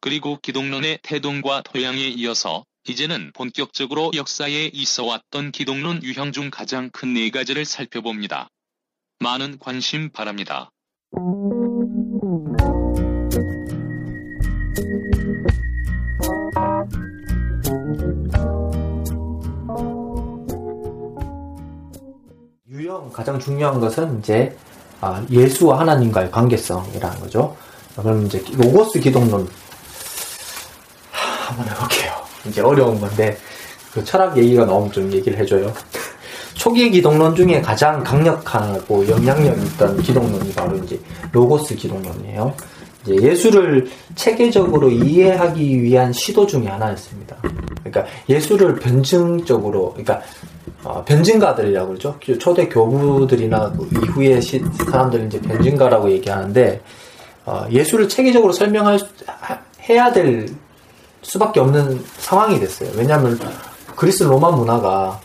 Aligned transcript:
그리고 0.00 0.38
기독론의 0.40 1.00
태동과 1.02 1.62
토양에 1.62 2.08
이어서 2.08 2.64
이제는 2.88 3.32
본격적으로 3.34 4.12
역사에 4.14 4.70
있어 4.72 5.04
왔던 5.04 5.52
기독론 5.52 6.02
유형 6.02 6.32
중 6.32 6.50
가장 6.50 6.88
큰 6.90 7.12
네 7.12 7.30
가지를 7.30 7.66
살펴봅니다. 7.66 8.48
많은 9.18 9.58
관심 9.58 10.08
바랍니다. 10.10 10.70
유형 22.68 23.10
가장 23.12 23.38
중요한 23.38 23.78
것은 23.80 24.20
이제 24.20 24.56
아, 25.02 25.24
예수와 25.30 25.80
하나님과의 25.80 26.30
관계성이라는 26.30 27.20
거죠. 27.20 27.56
그럼 27.96 28.24
이제 28.26 28.42
로고스 28.52 29.00
기독론 29.00 29.46
하, 29.46 29.69
한번 31.60 31.74
해볼게요. 31.74 32.12
이제 32.46 32.60
어려운 32.60 33.00
건데 33.00 33.36
그 33.92 34.04
철학 34.04 34.36
얘기가 34.36 34.64
너무 34.64 34.90
좀 34.90 35.12
얘기를 35.12 35.38
해줘요. 35.38 35.72
초기 36.54 36.90
기독론 36.90 37.34
중에 37.34 37.60
가장 37.60 38.02
강력하고 38.02 39.08
영향력 39.08 39.56
있던 39.58 40.02
기독론이 40.02 40.52
바로 40.52 40.76
이제 40.78 41.00
로고스 41.32 41.74
기독론이에요. 41.74 42.54
이제 43.02 43.16
예수를 43.16 43.88
체계적으로 44.14 44.90
이해하기 44.90 45.82
위한 45.82 46.12
시도 46.12 46.46
중에 46.46 46.66
하나였습니다. 46.66 47.36
그러니까 47.82 48.04
예수를 48.28 48.74
변증적으로, 48.74 49.92
그러니까 49.92 50.20
어, 50.84 51.02
변증가들이라고 51.04 51.88
그러죠. 51.88 52.18
초대 52.38 52.68
교부들이나 52.68 53.72
그 53.72 53.88
이후의 53.92 54.42
시, 54.42 54.62
사람들은 54.90 55.26
이제 55.28 55.40
변증가라고 55.40 56.10
얘기하는데 56.10 56.80
어, 57.46 57.64
예수를 57.70 58.08
체계적으로 58.08 58.52
설명할 58.52 58.98
해야 59.88 60.12
될 60.12 60.48
수밖에 61.22 61.60
없는 61.60 62.04
상황이 62.18 62.58
됐어요. 62.58 62.90
왜냐하면 62.96 63.38
그리스 63.96 64.22
로마 64.22 64.50
문화가 64.50 65.20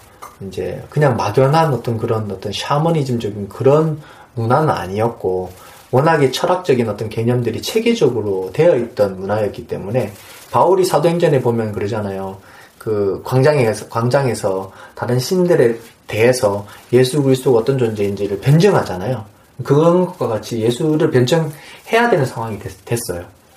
이제 0.48 0.84
그냥 0.90 1.16
막연한 1.16 1.74
어떤 1.74 1.98
그런 1.98 2.30
어떤 2.32 2.52
샤머니즘적인 2.52 3.50
그런 3.50 4.02
문화는 4.36 4.70
아니었고 4.70 5.52
워낙에 5.92 6.32
철학적인 6.32 6.90
어떤 6.90 7.10
개념들이 7.10 7.62
체계적으로 7.62 8.50
되어 8.52 8.76
있던 8.76 9.20
문화였기 9.20 9.68
때문에 9.68 10.12
바울이 10.52 10.84
사도행전에 10.84 11.42
보면 11.42 11.72
그러잖아요. 11.72 12.38
그 12.78 13.22
광장에서 13.24 13.88
광장에서 13.88 14.72
다른 14.94 15.18
신들에 15.20 15.78
대해서 16.08 16.68
예수 16.94 17.24
그리스도가 17.24 17.60
어떤 17.60 17.78
존재인지를 17.78 18.40
변증하잖아요. 18.40 19.26
그런 19.64 20.06
것과 20.06 20.28
같이 20.28 20.60
예수를 20.60 21.10
변증해야 21.12 22.10
되는 22.10 22.26
상황이 22.26 22.60
됐, 22.60 23.00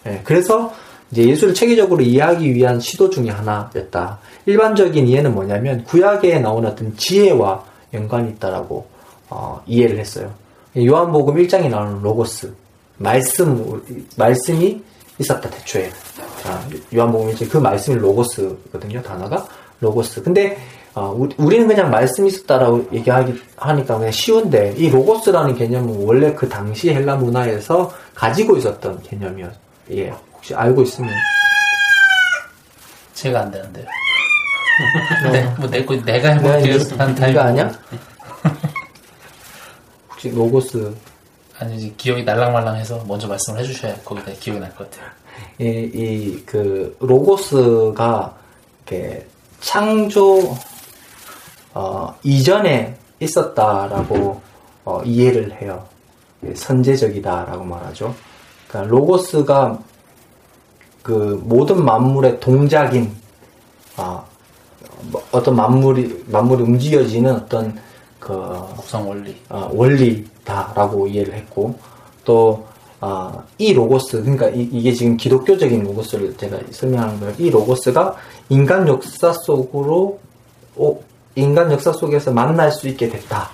어요 0.07 0.21
그래서 0.25 0.73
이제 1.11 1.25
예수를 1.25 1.55
체계적으로 1.55 2.03
이해하기 2.03 2.55
위한 2.55 2.79
시도 2.81 3.09
중에 3.09 3.31
하나였다. 3.31 4.19
일반적인 4.47 5.07
이해는 5.09 5.35
뭐냐면 5.35 5.85
구약에 5.85 6.39
나온 6.39 6.65
어떤 6.67 6.95
지혜와 6.97 7.65
연관이 7.95 8.31
있다라고 8.33 8.87
어, 9.31 9.63
이해를 9.67 9.99
했어요. 9.99 10.33
요한복음 10.77 11.35
1장에 11.37 11.69
나오는 11.69 12.01
로고스 12.03 12.53
말씀 12.99 13.83
말씀이 14.17 14.81
있었다 15.19 15.49
대초에 15.51 15.91
아, 16.47 16.63
요한복음 16.95 17.31
이제 17.31 17.47
그 17.47 17.57
말씀이 17.59 17.97
로고스거든요 17.97 19.03
단어가 19.03 19.47
로고스 19.81 20.23
근데 20.23 20.59
어, 20.95 21.13
우리- 21.17 21.35
우리는 21.39 21.67
그냥 21.67 21.91
말씀이 21.91 22.29
있었다라고 22.29 22.87
얘기하기 22.93 23.35
하니까 23.57 23.97
그냥 23.99 24.11
쉬운데 24.13 24.75
이 24.77 24.89
로고스라는 24.91 25.55
개념은 25.57 26.05
원래 26.07 26.33
그 26.35 26.49
당시 26.49 26.91
헬라 26.91 27.17
문화에서 27.17 27.91
가지고 28.15 28.57
있었던 28.57 29.01
개념이었 29.03 29.51
예 29.93 30.13
혹시 30.39 30.55
알고 30.55 30.83
있으면 30.83 31.11
제가 33.15 33.41
안 33.41 33.51
되는데요. 33.51 33.87
네, 35.33 35.43
뭐 35.59 35.69
내, 35.69 35.85
거 35.85 35.95
내가 35.97 36.31
해볼게요. 36.31 36.79
네, 36.79 36.97
한 36.97 37.15
타임. 37.15 37.35
네가 37.35 37.45
아니야? 37.47 37.73
혹시 40.11 40.31
로고스 40.31 40.95
아니, 41.59 41.77
이제 41.77 41.93
기억이 41.97 42.23
날랑말랑해서 42.23 43.05
먼저 43.09 43.27
말씀을 43.27 43.59
해주셔야 43.61 43.97
거기다 44.05 44.31
기억이 44.39 44.61
날 44.61 44.73
것 44.77 44.89
같아요. 44.91 45.11
이, 45.59 45.65
이, 45.67 46.43
그, 46.47 46.97
로고스가, 47.01 48.37
이렇게, 48.87 49.27
창조, 49.61 50.57
어, 51.75 52.15
이전에 52.23 52.97
있었다라고, 53.21 54.41
어, 54.85 55.03
이해를 55.05 55.61
해요. 55.61 55.85
예, 56.45 56.55
선제적이다라고 56.55 57.65
말하죠. 57.65 58.15
그러니까, 58.69 58.91
로고스가, 58.95 59.79
그, 61.09 61.41
모든 61.43 61.83
만물의 61.87 62.39
동작인, 62.39 63.11
아, 63.97 64.23
뭐, 65.11 65.25
어떤 65.33 65.57
만물이, 65.57 66.27
만물이 66.27 66.63
움직여지는 66.65 67.35
어떤, 67.35 67.75
그, 68.21 68.39
구성 68.77 69.09
원리. 69.09 69.35
어, 69.49 69.71
원리다라고 69.73 71.07
이해를 71.07 71.33
했고 71.33 71.79
또 72.27 72.67
아, 73.01 73.43
이 73.57 73.73
로고스 73.73 74.21
그러니까 74.23 74.51
이, 74.51 74.83
게 74.83 74.93
지금 74.93 75.17
기독교적인 75.17 75.83
로고스를 75.85 76.37
제가 76.37 76.59
설명하는 76.73 77.21
거예요. 77.21 77.35
이 77.39 77.49
로고스가 77.49 78.15
인간 78.51 78.87
역사 78.87 79.33
속으로 79.33 80.19
오, 80.77 81.01
인간 81.37 81.73
역사 81.73 81.91
속에서 81.91 82.33
만날 82.33 82.71
수 82.71 82.87
있게 82.87 83.09
됐다. 83.09 83.49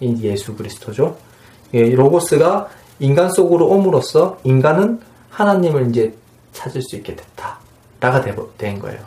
이 0.00 0.18
예수 0.20 0.54
그리스도죠. 0.54 1.16
예, 1.72 1.78
이 1.78 1.94
로고스가 1.94 2.68
인간 2.98 3.30
속으로 3.30 3.68
옴으로써 3.68 4.36
인간은 4.44 5.00
하나님을 5.30 5.88
이제 5.88 6.12
찾을 6.54 6.80
수 6.80 6.96
있게 6.96 7.14
됐다. 7.14 7.58
라가 8.00 8.22
되- 8.22 8.34
된 8.56 8.78
거예요. 8.78 8.98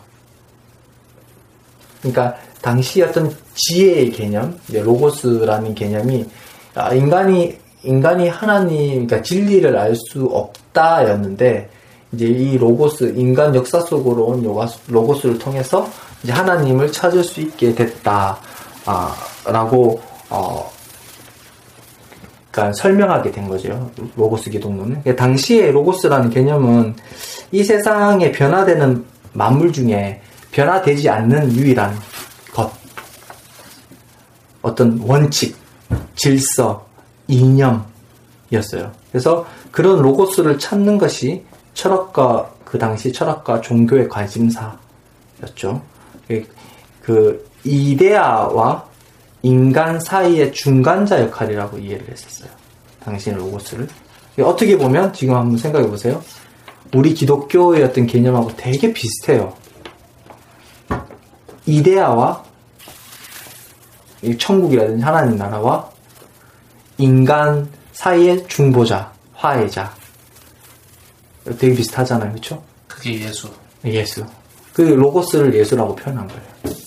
그러니까 2.01 2.35
당시 2.61 3.01
어떤 3.01 3.35
지혜의 3.55 4.11
개념, 4.11 4.57
로고스라는 4.71 5.73
개념이 5.75 6.25
아, 6.75 6.93
인간이 6.93 7.57
인간이 7.83 8.27
하나님, 8.27 9.07
그러니까 9.07 9.21
진리를 9.21 9.77
알 9.77 9.95
수 9.95 10.25
없다였는데 10.25 11.69
이제 12.13 12.25
이 12.25 12.57
로고스 12.57 13.13
인간 13.17 13.53
역사 13.55 13.79
속으로 13.81 14.25
온 14.25 14.43
로고스를 14.87 15.37
통해서 15.39 15.89
이제 16.23 16.31
하나님을 16.31 16.91
찾을 16.91 17.23
수 17.23 17.39
있게 17.41 17.73
됐다라고 17.75 18.41
어, 20.29 20.71
그러니까 22.57 22.73
설명하게 22.73 23.31
된 23.31 23.47
거죠. 23.47 23.91
로고스 24.15 24.49
기독론은. 24.49 25.01
그러니까 25.03 25.15
당시에 25.15 25.69
로고스라는 25.71 26.31
개념은 26.31 26.95
이 27.51 27.63
세상에 27.63 28.31
변화되는 28.31 29.05
만물 29.33 29.71
중에 29.71 30.21
변화되지 30.51 31.07
않는 31.07 31.51
유일한 31.53 31.95
것. 32.53 32.71
어떤 34.63 34.99
원칙, 35.03 35.55
질서, 36.15 36.87
이념이었어요. 37.27 38.91
그래서 39.11 39.45
그런 39.71 40.01
로고스를 40.01 40.57
찾는 40.57 40.97
것이 40.97 41.45
철학과, 41.75 42.49
그 42.65 42.79
당시 42.79 43.13
철학과 43.13 43.61
종교의 43.61 44.09
관심사였죠. 44.09 45.79
그- 46.27 46.47
그 47.03 47.47
이데아와 47.63 48.83
인간 49.43 49.99
사이의 49.99 50.51
중간자 50.51 51.21
역할이라고 51.21 51.77
이해를 51.77 52.07
했었어요. 52.09 52.56
당신의 53.07 53.39
로고스를. 53.39 53.87
어떻게 54.41 54.77
보면 54.77 55.13
지금 55.13 55.35
한번 55.35 55.57
생각해 55.57 55.87
보세요. 55.87 56.21
우리 56.93 57.13
기독교의 57.13 57.83
어떤 57.83 58.05
개념하고 58.05 58.55
되게 58.55 58.93
비슷해요. 58.93 59.53
이데아와 61.65 62.43
이 64.21 64.37
천국이라든지 64.37 65.03
하나님 65.03 65.37
나라와 65.37 65.89
인간 66.97 67.69
사이의 67.93 68.47
중보자, 68.47 69.11
화해자. 69.33 69.93
되게 71.57 71.75
비슷하잖아요, 71.75 72.31
그렇죠? 72.31 72.63
그게 72.87 73.21
예수. 73.21 73.49
예수. 73.85 74.25
그 74.73 74.81
로고스를 74.81 75.53
예수라고 75.55 75.95
표현한 75.95 76.27
거예요. 76.27 76.77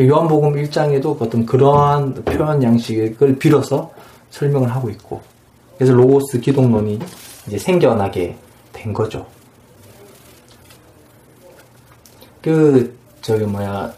요한복음 0.00 0.54
1장에도 0.54 1.20
어떤 1.20 1.44
그러한 1.44 2.14
표현 2.24 2.62
양식을 2.62 3.38
빌어서 3.38 3.90
설명을 4.30 4.70
하고 4.74 4.90
있고, 4.90 5.22
그래서 5.76 5.92
로고스 5.92 6.40
기독론이 6.40 6.98
이제 7.46 7.58
생겨나게 7.58 8.36
된 8.72 8.92
거죠. 8.92 9.26
그, 12.42 12.96
저기 13.22 13.44
뭐야, 13.44 13.92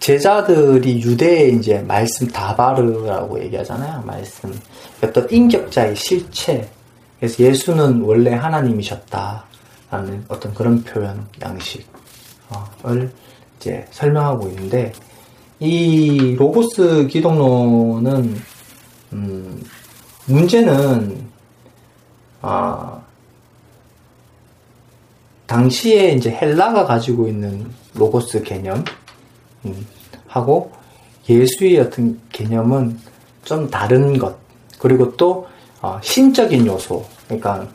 제자들이 0.00 1.02
유대의 1.02 1.56
이제 1.56 1.78
말씀 1.80 2.26
다바르라고 2.26 3.42
얘기하잖아요. 3.44 4.02
말씀. 4.02 4.58
어떤 5.02 5.30
인격자의 5.30 5.94
실체. 5.94 6.68
그래서 7.18 7.44
예수는 7.44 8.00
원래 8.00 8.32
하나님이셨다라는 8.32 10.24
어떤 10.28 10.54
그런 10.54 10.82
표현 10.82 11.26
양식을 11.42 13.12
이제 13.58 13.86
설명하고 13.90 14.48
있는데 14.48 14.92
이 15.58 16.34
로고스 16.38 17.06
기독론은 17.08 18.40
음, 19.12 19.62
문제는 20.26 21.28
아 22.42 23.00
당시에 25.46 26.12
이제 26.12 26.30
헬라가 26.30 26.84
가지고 26.86 27.26
있는 27.26 27.68
로고스 27.94 28.42
개념 28.42 28.84
음, 29.64 29.86
하고 30.26 30.72
예수의 31.28 31.78
어떤 31.80 32.20
개념은 32.30 32.98
좀 33.44 33.68
다른 33.68 34.16
것 34.16 34.36
그리고 34.78 35.16
또 35.16 35.46
어, 35.82 35.98
신적인 36.02 36.66
요소 36.66 37.04
그러니까 37.26 37.66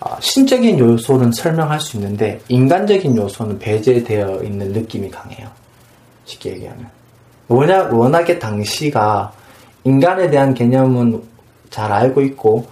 어, 0.00 0.16
신적인 0.20 0.78
요소는 0.78 1.32
설명할 1.32 1.80
수 1.80 1.96
있는데 1.96 2.40
인간적인 2.48 3.16
요소는 3.16 3.58
배제되어 3.58 4.42
있는 4.42 4.72
느낌이 4.72 5.10
강해요. 5.10 5.48
쉽게 6.26 6.50
얘기하면. 6.52 6.88
워낙 7.48 7.92
워낙에 7.92 8.38
당시가 8.38 9.32
인간에 9.84 10.30
대한 10.30 10.54
개념은 10.54 11.22
잘 11.70 11.92
알고 11.92 12.22
있고 12.22 12.66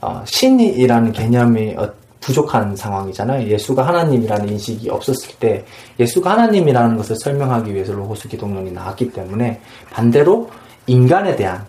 어, 0.00 0.22
신이라는 0.24 1.12
개념이 1.12 1.74
어, 1.76 1.92
부족한 2.20 2.76
상황이잖아요. 2.76 3.48
예수가 3.48 3.86
하나님이라는 3.86 4.48
인식이 4.50 4.90
없었을 4.90 5.36
때 5.36 5.64
예수가 5.98 6.30
하나님이라는 6.30 6.96
것을 6.96 7.16
설명하기 7.16 7.74
위해서 7.74 7.92
로고스 7.92 8.28
기독론이 8.28 8.72
나왔기 8.72 9.12
때문에 9.12 9.60
반대로 9.90 10.50
인간에 10.86 11.34
대한 11.34 11.64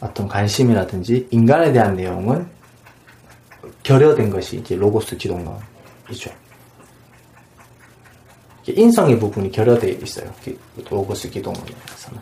어떤 0.00 0.28
관심이라든지 0.28 1.28
인간에 1.30 1.72
대한 1.72 1.96
내용은 1.96 2.46
결여된 3.82 4.30
것이 4.30 4.58
이제 4.58 4.76
로고스 4.76 5.16
기독론이죠. 5.16 6.30
인성의 8.68 9.18
부분이 9.18 9.50
결여되어 9.52 9.90
있어요. 9.90 10.30
로고스 10.90 11.30
기독론에서는. 11.30 12.20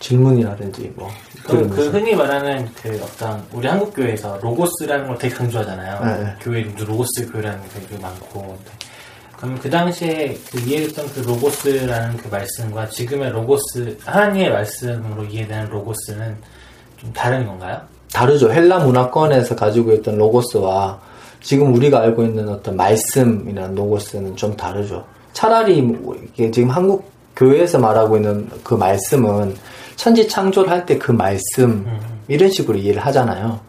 질문이라든지 0.00 0.92
뭐 0.94 1.08
그, 1.44 1.68
그 1.68 1.90
흔히 1.90 2.14
말하는 2.14 2.68
그 2.82 3.00
어떤 3.02 3.44
우리 3.52 3.66
한국 3.66 3.94
교회에서 3.94 4.38
로고스라는 4.40 5.06
걸 5.08 5.18
되게 5.18 5.34
강조하잖아요. 5.34 6.04
네, 6.04 6.24
네. 6.24 6.34
교회 6.40 6.62
로고스 6.62 7.30
교회라는 7.32 7.62
게 7.62 7.68
되게 7.80 8.00
많고. 8.00 8.56
그럼 9.36 9.58
그 9.60 9.70
당시에 9.70 10.36
그 10.50 10.58
이해했던 10.60 11.06
그 11.14 11.20
로고스라는 11.20 12.16
그 12.16 12.28
말씀과 12.28 12.88
지금의 12.88 13.30
로고스 13.30 13.98
하나님의 14.04 14.50
말씀으로 14.50 15.24
이해되는 15.24 15.68
로고스는 15.70 16.36
좀 16.96 17.12
다른 17.12 17.46
건가요? 17.46 17.80
다르죠. 18.12 18.52
헬라 18.52 18.80
문화권에서 18.80 19.54
가지고 19.54 19.92
있던 19.92 20.18
로고스와 20.18 21.00
지금 21.40 21.72
우리가 21.74 22.00
알고 22.00 22.24
있는 22.24 22.48
어떤 22.48 22.76
말씀이라는 22.76 23.74
로고스는 23.74 24.36
좀 24.36 24.56
다르죠. 24.56 25.04
차라리 25.32 25.82
뭐 25.82 26.16
이게 26.16 26.50
지금 26.50 26.70
한국 26.70 27.10
교회에서 27.36 27.78
말하고 27.78 28.16
있는 28.16 28.50
그 28.64 28.74
말씀은 28.74 29.54
천지 29.98 30.28
창조를 30.28 30.70
할 30.70 30.86
때 30.86 30.98
그 30.98 31.10
말씀 31.12 31.86
이런 32.28 32.50
식으로 32.50 32.78
이해를 32.78 33.04
하잖아요. 33.06 33.60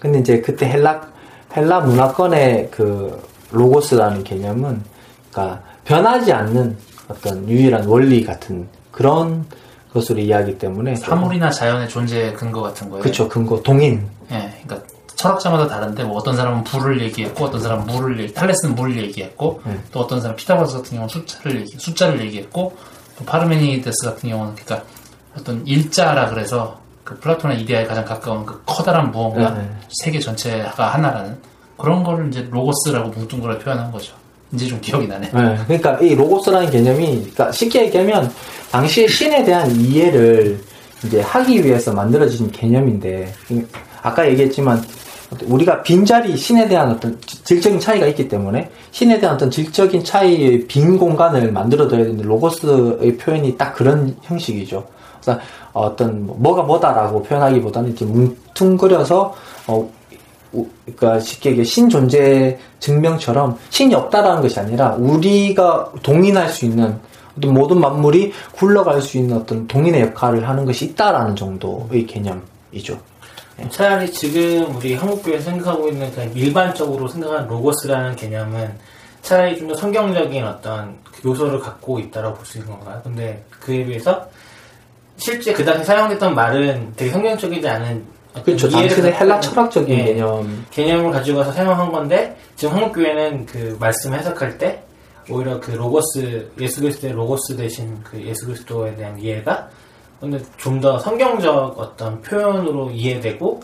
근데 0.00 0.18
이제 0.18 0.40
그때 0.40 0.66
헬라 0.66 1.00
헬라 1.56 1.80
문화권의 1.80 2.70
그 2.70 3.22
로고스라는 3.52 4.24
개념은 4.24 4.82
그러니까 5.30 5.62
변하지 5.84 6.32
않는 6.32 6.76
어떤 7.08 7.48
유일한 7.48 7.84
원리 7.84 8.24
같은 8.24 8.66
그런 8.90 9.44
것으로 9.92 10.18
이해하기 10.20 10.58
때문에 10.58 10.96
사물이나 10.96 11.50
자연의 11.50 11.88
존재 11.88 12.32
근거 12.32 12.62
같은 12.62 12.88
거예요. 12.88 13.02
그렇죠 13.02 13.28
근거 13.28 13.60
동인 13.62 14.08
예, 14.32 14.50
그러니까 14.64 14.88
철학자마다 15.14 15.68
다른데 15.68 16.04
뭐 16.04 16.16
어떤 16.16 16.34
사람은 16.36 16.64
불을 16.64 17.00
얘기했고 17.02 17.44
어떤 17.44 17.60
사람은 17.60 17.86
물을 17.86 18.18
얘기, 18.20 18.32
탈레스는 18.34 18.74
물을 18.74 18.96
얘기했고 18.96 19.60
네. 19.64 19.78
또 19.92 20.00
어떤 20.00 20.20
사람 20.20 20.34
피타고라스 20.36 20.76
같은 20.78 20.90
경우는 20.92 21.08
숫자를 21.08 21.60
얘기, 21.60 21.76
숫자를 21.78 22.20
얘기했고 22.22 22.74
또 23.18 23.24
파르메니데스 23.24 24.04
같은 24.06 24.30
경우는 24.30 24.54
그러니까 24.56 24.86
어떤 25.38 25.66
일자라 25.66 26.28
그래서 26.28 26.78
그 27.02 27.18
플라톤의 27.18 27.60
이데아에 27.62 27.84
가장 27.84 28.04
가까운 28.04 28.46
그 28.46 28.60
커다란 28.64 29.10
무언가 29.10 29.50
네, 29.50 29.62
네. 29.62 29.70
세계 29.90 30.18
전체가 30.18 30.86
하나라는 30.86 31.36
그런 31.76 32.02
거를 32.02 32.28
이제 32.28 32.46
로고스라고 32.50 33.10
뭉뚱그려 33.10 33.58
표현한 33.58 33.92
거죠. 33.92 34.14
이제 34.52 34.66
좀 34.66 34.80
기억이 34.80 35.06
나네. 35.06 35.30
네, 35.32 35.58
그러니까 35.66 35.98
이 35.98 36.14
로고스라는 36.14 36.70
개념이 36.70 37.06
그러니까 37.06 37.52
쉽게 37.52 37.86
얘기하면 37.86 38.30
당시의 38.70 39.08
신에 39.08 39.44
대한 39.44 39.70
이해를 39.70 40.60
이제 41.04 41.20
하기 41.20 41.64
위해서 41.64 41.92
만들어진 41.92 42.50
개념인데 42.50 43.32
아까 44.02 44.26
얘기했지만 44.28 44.82
우리가 45.42 45.82
빈자리 45.82 46.36
신에 46.36 46.68
대한 46.68 46.90
어떤 46.90 47.18
질적인 47.20 47.80
차이가 47.80 48.06
있기 48.06 48.28
때문에 48.28 48.70
신에 48.92 49.18
대한 49.18 49.34
어떤 49.34 49.50
질적인 49.50 50.04
차이의 50.04 50.66
빈 50.66 50.96
공간을 50.96 51.50
만들어둬야 51.52 52.04
되는데 52.04 52.22
로고스의 52.22 53.16
표현이 53.18 53.58
딱 53.58 53.74
그런 53.74 54.16
형식이죠. 54.22 54.86
그래서 55.24 55.40
어떤 55.72 56.26
뭐- 56.26 56.36
뭐가 56.38 56.62
뭐다라고 56.62 57.22
표현하기보다는 57.22 57.90
이렇게 57.90 58.04
뭉뚱그려서 58.04 59.34
어, 59.66 59.90
우- 60.52 60.68
그러니까 60.96 61.18
쉽게 61.20 61.50
얘기해 61.50 61.64
신 61.64 61.88
존재 61.88 62.58
증명처럼 62.78 63.58
신이 63.70 63.94
없다라는 63.94 64.42
것이 64.42 64.60
아니라 64.60 64.94
우리가 64.98 65.90
동인할 66.02 66.48
수 66.50 66.64
있는 66.66 66.98
어떤 67.36 67.52
모든 67.54 67.80
만물이 67.80 68.32
굴러갈 68.52 69.00
수 69.02 69.18
있는 69.18 69.36
어떤 69.38 69.66
동인의 69.66 70.00
역할을 70.02 70.48
하는 70.48 70.64
것이 70.64 70.84
있다라는 70.86 71.34
정도의 71.34 72.06
개념이죠. 72.06 72.98
차라리 73.70 74.10
지금 74.12 74.76
우리 74.76 74.94
한국교회에서 74.94 75.50
생각하고 75.50 75.88
있는 75.88 76.10
그냥 76.12 76.30
일반적으로 76.34 77.06
생각하는 77.08 77.48
로고스라는 77.48 78.16
개념은 78.16 78.72
차라리 79.22 79.56
좀 79.58 79.68
더 79.68 79.74
성경적인 79.74 80.44
어떤 80.44 80.96
그 81.04 81.28
요소를 81.30 81.58
갖고 81.60 81.98
있다고 81.98 82.34
볼 82.34 82.44
수 82.46 82.58
있는 82.58 82.70
건가요? 82.72 83.00
근데 83.02 83.42
그에 83.60 83.84
비해서 83.84 84.28
실제 85.16 85.52
그 85.52 85.64
당시 85.64 85.84
사용됐던 85.84 86.34
말은 86.34 86.92
되게 86.96 87.10
성경적이지 87.10 87.66
않은 87.68 88.04
그렇죠. 88.44 88.68
갖고 88.68 89.06
헬라 89.06 89.40
철학적인 89.40 89.98
예, 89.98 90.04
개념. 90.04 90.66
개념을 90.70 91.12
가지고 91.12 91.38
와서 91.38 91.52
사용한 91.52 91.92
건데 91.92 92.36
지금 92.56 92.74
한국 92.74 92.92
교회는 92.94 93.46
그 93.46 93.76
말씀 93.78 94.12
해석할 94.12 94.58
때 94.58 94.82
오히려 95.30 95.60
그 95.60 95.70
로고스 95.70 96.50
예수 96.60 96.80
그리스도의 96.80 97.12
로고스 97.12 97.56
대신 97.56 98.02
그 98.02 98.20
예수 98.22 98.46
그리스도에 98.46 98.94
대한 98.96 99.18
이해가 99.18 99.68
근데 100.20 100.38
좀 100.56 100.80
더 100.80 100.98
성경적 100.98 101.78
어떤 101.78 102.20
표현으로 102.22 102.90
이해되고 102.90 103.60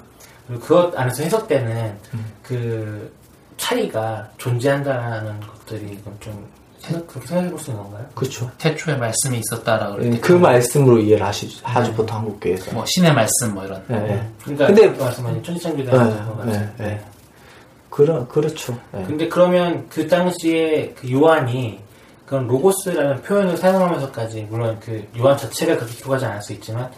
그리고 0.46 0.60
그것 0.62 0.98
안에서 0.98 1.22
해석되는 1.24 1.98
그 2.42 3.12
차이가 3.56 4.28
존재한다는 4.38 5.40
것들이 5.40 5.98
좀 6.20 6.46
생각, 6.80 7.06
그렇게 7.06 7.26
생각해 7.28 7.50
볼 7.50 7.58
수 7.58 7.70
있는 7.70 7.82
건가요? 7.84 8.06
그렇죠. 8.14 8.50
태초에 8.58 8.96
말씀이 8.96 9.38
있었다라고 9.38 10.04
예, 10.04 10.18
그 10.18 10.32
말씀으로 10.32 10.98
이해를 10.98 11.24
하시, 11.26 11.48
하죠, 11.62 11.92
보통 11.94 12.16
한국교회에서. 12.18 12.72
뭐 12.72 12.84
신의 12.86 13.12
말씀 13.14 13.54
뭐 13.54 13.64
이런 13.64 13.82
예, 13.90 13.94
예. 13.94 14.26
그러니까 14.42 14.66
근데- 14.66 14.88
아까 14.88 15.04
말씀하신 15.04 15.42
천지창조에 15.42 15.84
예, 15.84 15.90
대한 15.90 16.36
거 16.36 16.52
예, 16.52 16.68
예. 16.86 17.00
그러, 17.90 18.26
그렇죠. 18.28 18.78
예. 18.96 19.02
근데 19.04 19.28
그러면 19.28 19.86
그 19.88 20.06
당시에 20.06 20.94
그 20.98 21.10
요한이 21.10 21.80
그런 22.26 22.46
로고스라는 22.46 23.22
표현을 23.22 23.56
사용하면서까지 23.56 24.46
물론 24.48 24.78
그 24.80 25.04
요한 25.18 25.36
자체가 25.36 25.76
그렇게 25.76 25.94
기록하지 25.96 26.24
않을 26.26 26.40
수 26.42 26.52
있지만 26.52 26.88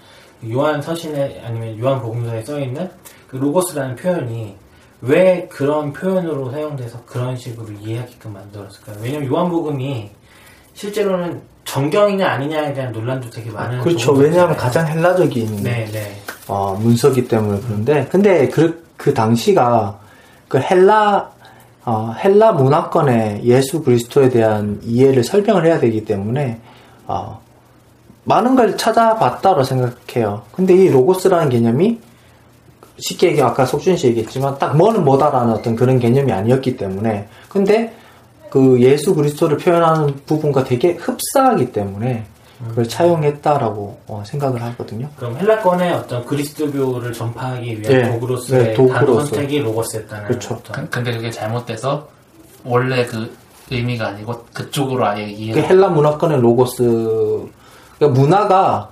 요한 0.50 0.82
서신에 0.82 1.42
아니면 1.46 1.78
요한 1.78 2.00
복음서에 2.02 2.42
써 2.42 2.60
있는 2.60 2.90
그 3.28 3.36
로고스라는 3.36 3.96
표현이 3.96 4.54
왜 5.02 5.49
그런 5.50 5.92
표현으로 5.92 6.50
사용돼서 6.52 6.99
그런 7.04 7.37
식으로 7.37 7.68
이해하게끔 7.80 8.32
만들었을까요? 8.32 8.97
왜냐면 9.02 9.28
요한 9.28 9.50
복음이 9.50 10.11
실제로는 10.75 11.40
정경이냐 11.64 12.26
아니냐에 12.26 12.73
대한 12.73 12.92
논란도 12.92 13.30
되게 13.30 13.50
많은 13.50 13.80
그렇죠. 13.80 14.12
부분이잖아요. 14.12 14.30
왜냐하면 14.30 14.56
가장 14.56 14.87
헬라적인 14.87 15.62
네, 15.62 15.88
네. 15.92 16.16
어, 16.47 16.75
문서기 16.80 17.26
때문에 17.28 17.61
그런데 17.66 18.09
근데 18.11 18.49
그, 18.49 18.85
그 18.97 19.12
당시가 19.12 19.99
그 20.49 20.59
헬라 20.59 21.30
어, 21.85 22.14
헬라 22.23 22.52
문화권의 22.52 23.44
예수 23.44 23.82
그리스도에 23.82 24.28
대한 24.28 24.80
이해를 24.85 25.25
설명을 25.25 25.66
해야 25.66 25.80
되기 25.80 26.04
때문에 26.04 26.61
어, 27.06 27.40
많은 28.25 28.54
걸 28.54 28.76
찾아봤다고 28.76 29.64
생각해요. 29.64 30.42
근데 30.52 30.75
이 30.75 30.88
로고스라는 30.88 31.49
개념이 31.49 31.99
쉽게 32.99 33.28
얘기 33.28 33.42
아까 33.42 33.64
속준 33.64 33.96
씨 33.96 34.08
얘기했지만 34.08 34.58
딱 34.58 34.76
뭐는 34.76 35.04
뭐다라는 35.04 35.52
어떤 35.54 35.75
그런 35.76 35.99
개념이 35.99 36.30
아니었기 36.32 36.76
때문에 36.76 37.28
근데 37.49 37.94
그 38.50 38.80
예수 38.80 39.14
그리스도를 39.14 39.56
표현하는 39.58 40.14
부분과 40.26 40.64
되게 40.64 40.92
흡사하기 40.92 41.72
때문에 41.72 42.25
그걸 42.68 42.87
차용했다라고 42.87 43.99
어, 44.06 44.22
생각을 44.25 44.62
하거든요. 44.62 45.08
그럼 45.16 45.37
헬라권의 45.37 45.92
어떤 45.94 46.25
그리스도교를 46.26 47.12
전파하기 47.12 47.80
위한 47.80 47.82
네. 47.92 48.12
도구로서의 48.12 48.62
네, 48.64 48.75
도구로서. 48.75 49.00
단어 49.06 49.25
선택이 49.25 49.58
로고스였다는 49.61 50.26
그렇죠. 50.28 50.54
어떤 50.54 50.84
그- 50.84 50.90
근데 50.90 51.12
그게 51.16 51.30
잘못돼서 51.30 52.06
원래 52.64 53.04
그 53.06 53.34
의미가 53.70 54.08
아니고 54.08 54.44
그쪽으로 54.52 55.04
아예 55.06 55.25
그 55.25 55.30
이해가 55.32 55.61
헬라 55.62 55.88
문화권의 55.88 56.40
로고스 56.40 56.82
그러니까 57.99 58.20
문화가 58.20 58.90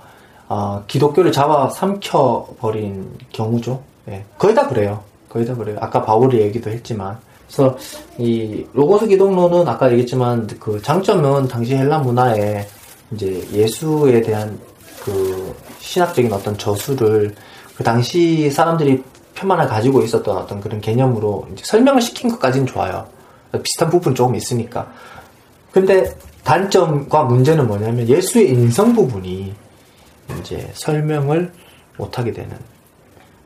아, 0.48 0.82
기독교를 0.88 1.30
잡아 1.30 1.68
삼켜 1.70 2.48
버린 2.58 3.08
경우죠. 3.32 3.80
예, 4.10 4.24
거의 4.38 4.54
다 4.54 4.66
그래요. 4.68 5.02
거의 5.28 5.46
다 5.46 5.54
그래요. 5.54 5.78
아까 5.80 6.02
바울이 6.02 6.40
얘기도 6.40 6.70
했지만 6.70 7.18
그래서 7.46 7.76
이 8.18 8.64
로고스 8.72 9.08
기독론은 9.08 9.66
아까 9.66 9.90
얘기했지만 9.90 10.46
그 10.58 10.80
장점은 10.82 11.48
당시 11.48 11.74
헬라 11.74 11.98
문화에 12.00 12.66
이제 13.12 13.46
예수에 13.52 14.20
대한 14.22 14.58
그 15.04 15.54
신학적인 15.78 16.32
어떤 16.32 16.56
저수를 16.56 17.34
그 17.76 17.82
당시 17.82 18.50
사람들이 18.50 19.02
표만을 19.34 19.66
가지고 19.66 20.02
있었던 20.02 20.36
어떤 20.36 20.60
그런 20.60 20.80
개념으로 20.80 21.48
설명을 21.56 22.02
시킨 22.02 22.30
것까지는 22.30 22.66
좋아요. 22.66 23.06
비슷한 23.62 23.90
부분 23.90 24.14
조금 24.14 24.34
있으니까. 24.36 24.92
근데 25.72 26.14
단점과 26.44 27.24
문제는 27.24 27.66
뭐냐면 27.66 28.08
예수의 28.08 28.50
인성 28.50 28.94
부분이 28.94 29.54
이제 30.40 30.70
설명을 30.74 31.52
못하게 31.96 32.32
되는 32.32 32.56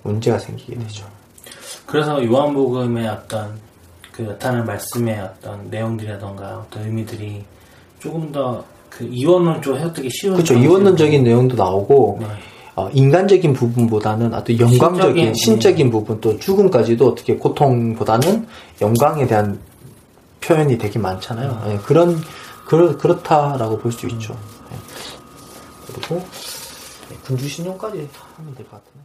문제가 0.04 0.38
생기게 0.38 0.78
되죠. 0.78 1.04
그래서 1.86 2.24
요한복음의 2.24 3.08
어떤 3.08 3.58
그 4.12 4.22
나타나는 4.22 4.64
말씀의 4.64 5.18
어떤 5.20 5.68
내용들이라던가 5.70 6.58
어떤 6.58 6.84
의미들이 6.84 7.44
조금 7.98 8.30
더 8.30 8.64
그 8.96 9.04
이원론 9.04 9.60
쪽 9.60 9.76
해석되기 9.76 10.08
쉬운 10.10 10.34
그렇죠. 10.34 10.54
이원론적인 10.54 11.24
내용도 11.24 11.56
나오고 11.56 12.18
네. 12.20 12.26
어, 12.76 12.88
인간적인 12.90 13.52
부분보다는 13.52 14.32
어떤 14.34 14.58
영광적인 14.58 15.34
신적인, 15.34 15.34
신적인 15.34 15.90
부분 15.90 16.20
또 16.20 16.38
죽음까지도 16.38 17.08
어떻게 17.08 17.36
고통보다는 17.36 18.46
영광에 18.80 19.26
대한 19.26 19.58
표현이 20.40 20.78
되게 20.78 20.98
많잖아요. 20.98 21.62
예, 21.66 21.76
그런 21.78 22.20
그렇, 22.66 22.96
그렇다라고 22.96 23.78
볼 23.78 23.90
수 23.92 24.06
있죠. 24.06 24.36
예. 24.72 24.76
그리고 25.86 26.24
예, 27.12 27.16
군주 27.26 27.48
신용까지 27.48 28.08
하면 28.36 28.54
될 28.54 28.64
것 28.66 28.72
같아요. 28.72 29.03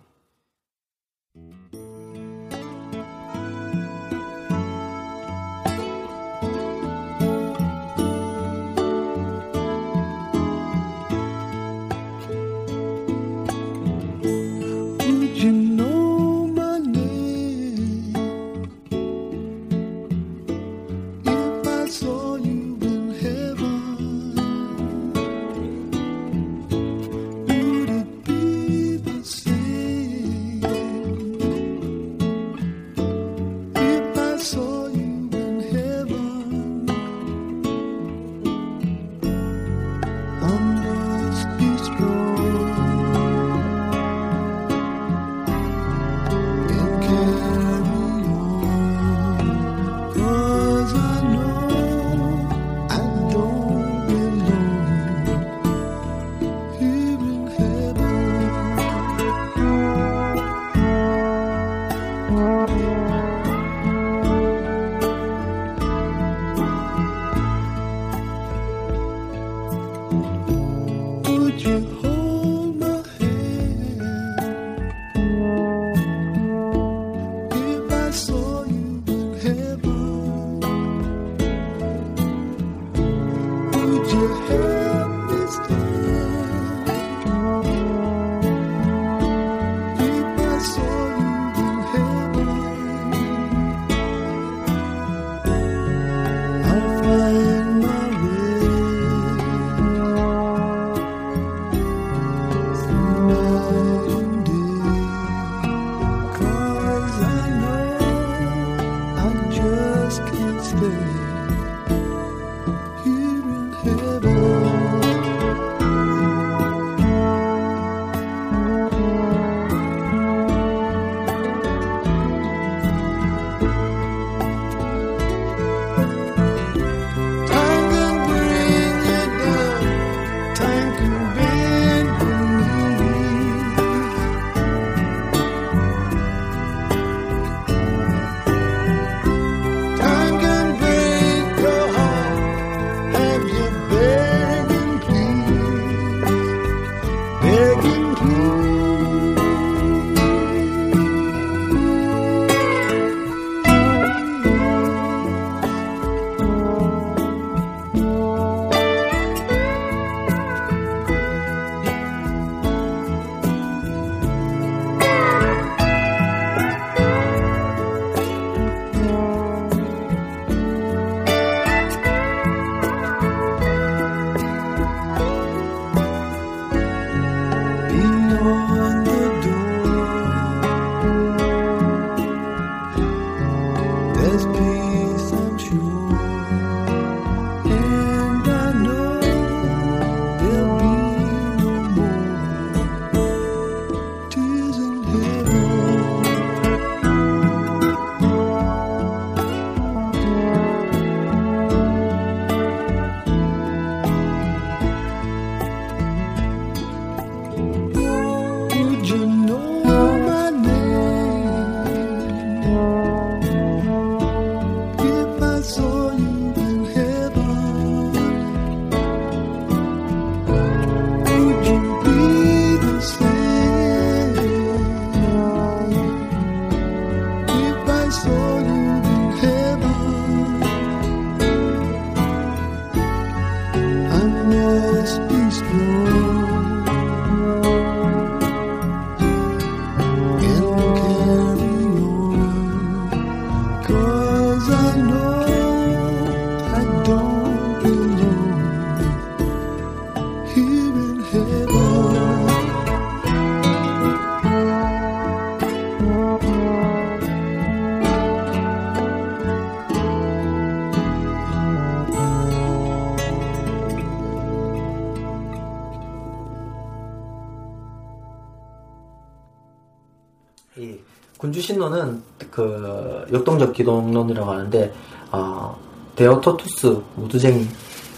군주신론은 271.89 272.21
그 272.51 273.25
역동적 273.33 273.73
기독론이라고 273.73 274.49
하는데 274.49 274.93
어, 275.31 275.75
데오토투스 276.15 277.01
우두쟁이 277.17 277.67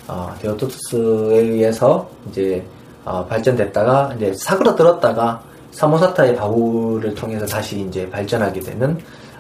어, 0.08 0.34
데오토투스에 0.40 1.38
의해서 1.38 2.08
이제 2.30 2.66
어, 3.04 3.26
발전됐다가 3.26 4.14
이제 4.18 4.34
사그러들었다가 4.34 5.42
사모사타의 5.72 6.36
바울을 6.36 7.16
통해서 7.16 7.46
다시 7.46 7.82
이제 7.82 8.10
발전하게 8.10 8.60
되는 8.60 8.98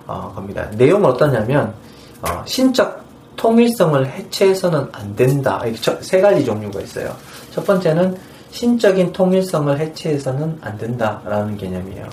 어, 0.08 0.32
겁니다. 0.34 0.68
내용은 0.76 1.10
어떠냐면 1.10 1.74
어, 2.22 2.42
신적 2.46 3.02
통일성을 3.36 4.06
해체해서는 4.08 4.88
안 4.92 5.16
된다. 5.16 5.62
세 6.02 6.22
가지 6.22 6.44
종류가 6.44 6.82
있어요. 6.82 7.16
첫 7.52 7.66
번째는 7.66 8.16
신적인 8.52 9.14
통일성을 9.14 9.80
해체해서는 9.80 10.58
안 10.62 10.78
된다라는 10.78 11.58
개념이에요. 11.58 12.08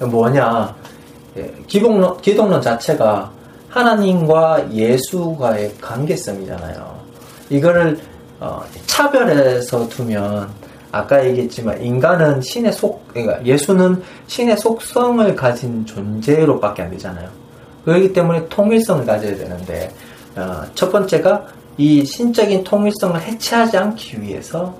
뭐냐? 0.00 0.74
예, 1.36 1.54
기독론, 1.66 2.20
기독론 2.20 2.60
자체가 2.60 3.30
하나님과 3.68 4.72
예수과의 4.72 5.76
관계성이잖아요. 5.80 7.00
이거를 7.50 7.98
어, 8.40 8.64
차별해서 8.86 9.88
두면 9.88 10.48
아까 10.92 11.24
얘기했지만 11.24 11.80
인간은 11.80 12.40
신의 12.40 12.72
속, 12.72 13.06
그러니까 13.08 13.44
예수는 13.44 14.02
신의 14.26 14.56
속성을 14.56 15.36
가진 15.36 15.86
존재로밖에 15.86 16.82
안 16.82 16.90
되잖아요. 16.90 17.28
그렇기 17.84 18.12
때문에 18.12 18.48
통일성을 18.48 19.06
가져야 19.06 19.36
되는데 19.36 19.92
어, 20.36 20.62
첫 20.74 20.90
번째가 20.90 21.46
이 21.78 22.04
신적인 22.04 22.64
통일성을 22.64 23.20
해체하지 23.20 23.76
않기 23.76 24.20
위해서 24.20 24.74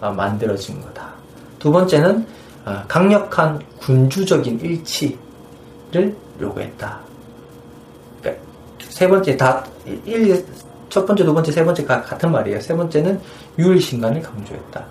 어, 0.00 0.10
만들어진 0.10 0.80
거다. 0.80 1.10
두 1.58 1.70
번째는 1.70 2.26
어, 2.64 2.82
강력한 2.88 3.60
군주적인 3.80 4.60
일치 4.60 5.18
를 5.92 6.14
요구했다. 6.40 7.00
그러니까 8.20 8.42
세 8.88 9.08
번째 9.08 9.36
다 9.36 9.64
일, 10.04 10.44
첫 10.88 11.04
번째, 11.04 11.24
두 11.24 11.34
번째, 11.34 11.50
세 11.50 11.64
번째 11.64 11.84
가 11.84 12.00
같은 12.02 12.30
말이에요. 12.30 12.60
세 12.60 12.76
번째는 12.76 13.20
유일신간을 13.58 14.22
강조했다. 14.22 14.84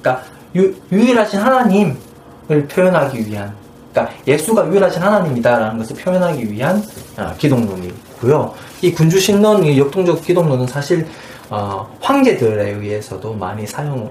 그러니까 0.00 0.24
유, 0.54 0.74
유일하신 0.90 1.40
하나님을 1.40 2.66
표현하기 2.68 3.26
위한, 3.26 3.54
그러니까 3.92 4.14
예수가 4.26 4.68
유일하신 4.68 5.02
하나님이다라는 5.02 5.78
것을 5.78 5.96
표현하기 5.96 6.50
위한 6.50 6.82
아, 7.16 7.34
기독론이고요. 7.34 8.54
이 8.82 8.92
군주신론, 8.92 9.64
이 9.64 9.78
역동적 9.78 10.22
기독론은 10.22 10.66
사실 10.66 11.06
어, 11.50 11.86
황제들에 12.00 12.70
의해서도 12.72 13.34
많이 13.34 13.66
사용을 13.66 14.10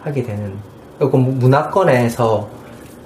하게 0.00 0.22
되는 0.22 0.56
그리고 0.98 1.18
문화권에서 1.18 2.48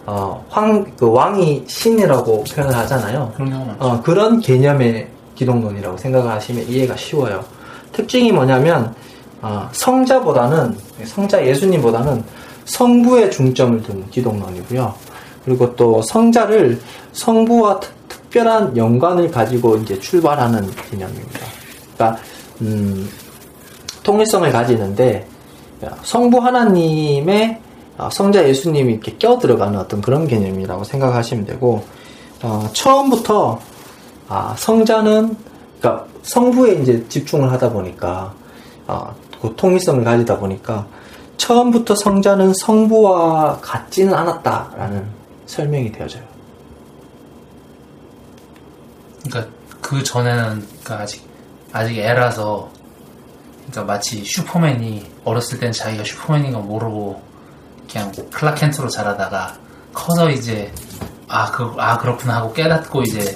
어, 0.07 0.45
황, 0.49 0.85
그 0.97 1.11
왕이 1.11 1.65
신이라고 1.67 2.45
표현을 2.45 2.77
하잖아요. 2.79 3.33
그런 3.35 3.51
경우 3.51 3.67
많죠. 3.67 3.85
어, 3.85 4.03
그런 4.03 4.41
개념의 4.41 5.09
기독론이라고 5.35 5.97
생각하시면 5.97 6.69
이해가 6.69 6.97
쉬워요. 6.97 7.45
특징이 7.93 8.33
뭐냐면 8.33 8.95
어, 9.41 9.69
성자보다는 9.73 10.77
성자 11.05 11.47
예수님보다는 11.47 12.25
성부에 12.65 13.31
중점을 13.31 13.83
둔 13.83 14.09
기독론이고요. 14.11 14.95
그리고 15.45 15.75
또 15.75 16.01
성자를 16.03 16.81
성부와 17.13 17.81
특, 17.81 18.03
특별한 18.33 18.77
연관을 18.77 19.31
가지고 19.31 19.77
이제 19.77 20.01
출발하는 20.01 20.69
개념입니다. 20.91 21.41
그러니까 21.95 22.23
음, 22.63 23.09
통일성을 24.03 24.51
가지는데 24.51 25.27
성부 26.03 26.39
하나님의 26.39 27.51
어, 27.51 27.62
성자 28.11 28.49
예수님이 28.49 28.95
이렇게 28.95 29.17
껴 29.19 29.39
들어가는 29.39 29.79
어떤 29.79 30.01
그런 30.01 30.27
개념이라고 30.27 30.85
생각하시면 30.85 31.47
되고 31.47 31.85
어, 32.43 32.69
처음부터 32.73 33.61
아, 34.29 34.55
성자는 34.57 35.37
그러니까 35.79 36.07
성부에 36.23 36.75
이제 36.75 37.07
집중을 37.09 37.53
하다 37.53 37.71
보니까 37.71 38.35
아, 38.87 39.13
그 39.41 39.53
통일성을 39.57 40.03
가지다 40.05 40.39
보니까 40.39 40.87
처음부터 41.37 41.95
성자는 41.97 42.53
성부와 42.55 43.59
같지는 43.61 44.15
않았다라는 44.15 45.07
설명이 45.47 45.93
되어져요. 45.93 46.23
그러니까 49.25 49.53
그 49.81 50.03
전에는 50.03 50.67
그러니까 50.83 51.01
아직 51.01 51.23
아직 51.73 51.99
애라서 51.99 52.71
그러니까 53.67 53.85
마치 53.85 54.25
슈퍼맨이 54.25 55.05
어렸을 55.25 55.59
땐 55.59 55.73
자기가 55.73 56.05
슈퍼맨인 56.05 56.53
거 56.53 56.61
모르고 56.61 57.21
그냥 57.93 58.11
클라켄트로 58.31 58.89
자라다가 58.89 59.55
커서 59.93 60.31
이제 60.31 60.73
아 61.29 61.51
그 61.53 61.75
아 61.79 61.99
그렇구나 61.99 62.37
하고 62.37 62.53
깨닫고 62.53 63.03
이제 63.03 63.35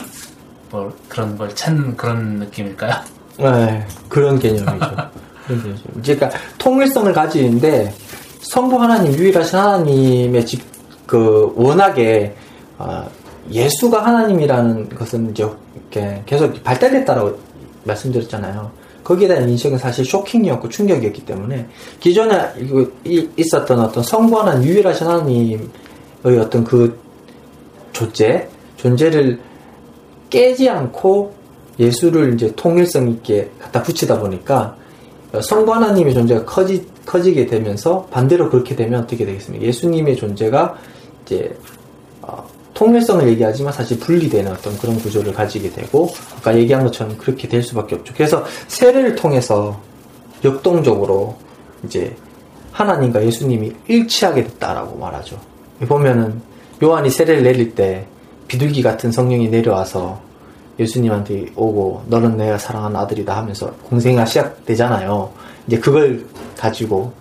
뭘 0.71 0.91
그런 1.09 1.37
걸 1.37 1.55
찾는 1.55 1.97
그런 1.97 2.39
느낌일까요? 2.41 2.95
네, 3.39 3.87
그런 4.09 4.39
개념이죠. 4.39 4.97
그런 5.47 5.79
그러니까 6.03 6.31
통일성을 6.59 7.13
가지는데 7.13 7.95
성부 8.41 8.81
하나님 8.81 9.13
유일하신 9.13 9.59
하나님의 9.59 10.45
집, 10.47 10.63
그 11.07 11.53
워낙에 11.57 12.35
어, 12.79 13.09
예수가 13.51 14.05
하나님이라는 14.05 14.89
것은 14.91 15.31
이제 15.31 15.49
이렇게 15.75 16.23
계속 16.27 16.63
발달됐다라고 16.65 17.39
말씀드렸잖아요. 17.85 18.71
거기에 19.07 19.29
대한 19.29 19.49
인식은 19.49 19.79
사실 19.79 20.05
쇼킹이었고 20.05 20.69
충격이었기 20.69 21.25
때문에 21.25 21.69
기존에 22.01 22.37
있었던 23.37 23.79
어떤 23.79 24.03
하나님 24.35 24.69
유일하신 24.69 25.07
하나님의 25.07 25.61
어떤 26.41 26.65
그 26.65 26.99
존재 27.93 28.49
존재를 28.77 29.39
깨지 30.29 30.69
않고 30.69 31.33
예수를 31.79 32.35
이제 32.35 32.53
통일성 32.57 33.09
있게 33.09 33.49
갖다 33.61 33.81
붙이다 33.81 34.19
보니까 34.19 34.77
성부 35.41 35.73
하나님의 35.73 36.13
존재가 36.13 36.45
커지, 36.45 36.85
커지게 37.07 37.47
되면서 37.47 38.07
반대로 38.11 38.51
그렇게 38.51 38.75
되면 38.75 39.05
어떻게 39.05 39.25
되겠습니까? 39.25 39.65
예수님의 39.65 40.17
존재가 40.17 40.79
이제 41.25 41.57
어, 41.63 41.76
통일성을 42.77 43.27
얘기하지만 43.29 43.73
사실 43.73 43.99
분리되는 43.99 44.53
어떤 44.53 44.77
그런 44.79 44.99
구조를 44.99 45.33
가지게 45.33 45.71
되고 45.71 46.11
아까 46.37 46.55
얘기한 46.55 46.85
것처럼 46.85 47.17
그렇게 47.17 47.49
될 47.49 47.63
수밖에 47.63 47.95
없죠. 47.95 48.13
그래서 48.15 48.45
세례를 48.69 49.17
통해서 49.17 49.81
역동적으로 50.45 51.37
이제 51.85 52.15
하나님과 52.73 53.25
예수님이 53.25 53.73
일치하게 53.89 54.45
됐다라고 54.45 54.99
말하죠. 54.99 55.39
보면은 55.89 56.43
요한이 56.83 57.09
세례를 57.09 57.43
내릴 57.43 57.75
때 57.75 58.07
비둘기 58.47 58.83
같은 58.83 59.11
성령이 59.11 59.49
내려와서 59.49 60.21
예수님한테 60.79 61.47
오고 61.57 62.05
너는 62.09 62.37
내가 62.37 62.59
사랑하는 62.59 62.95
아들이다 62.97 63.35
하면서 63.35 63.71
공생애가 63.89 64.27
시작되잖아요. 64.27 65.33
이제 65.67 65.79
그걸 65.79 66.27
가지고 66.59 67.15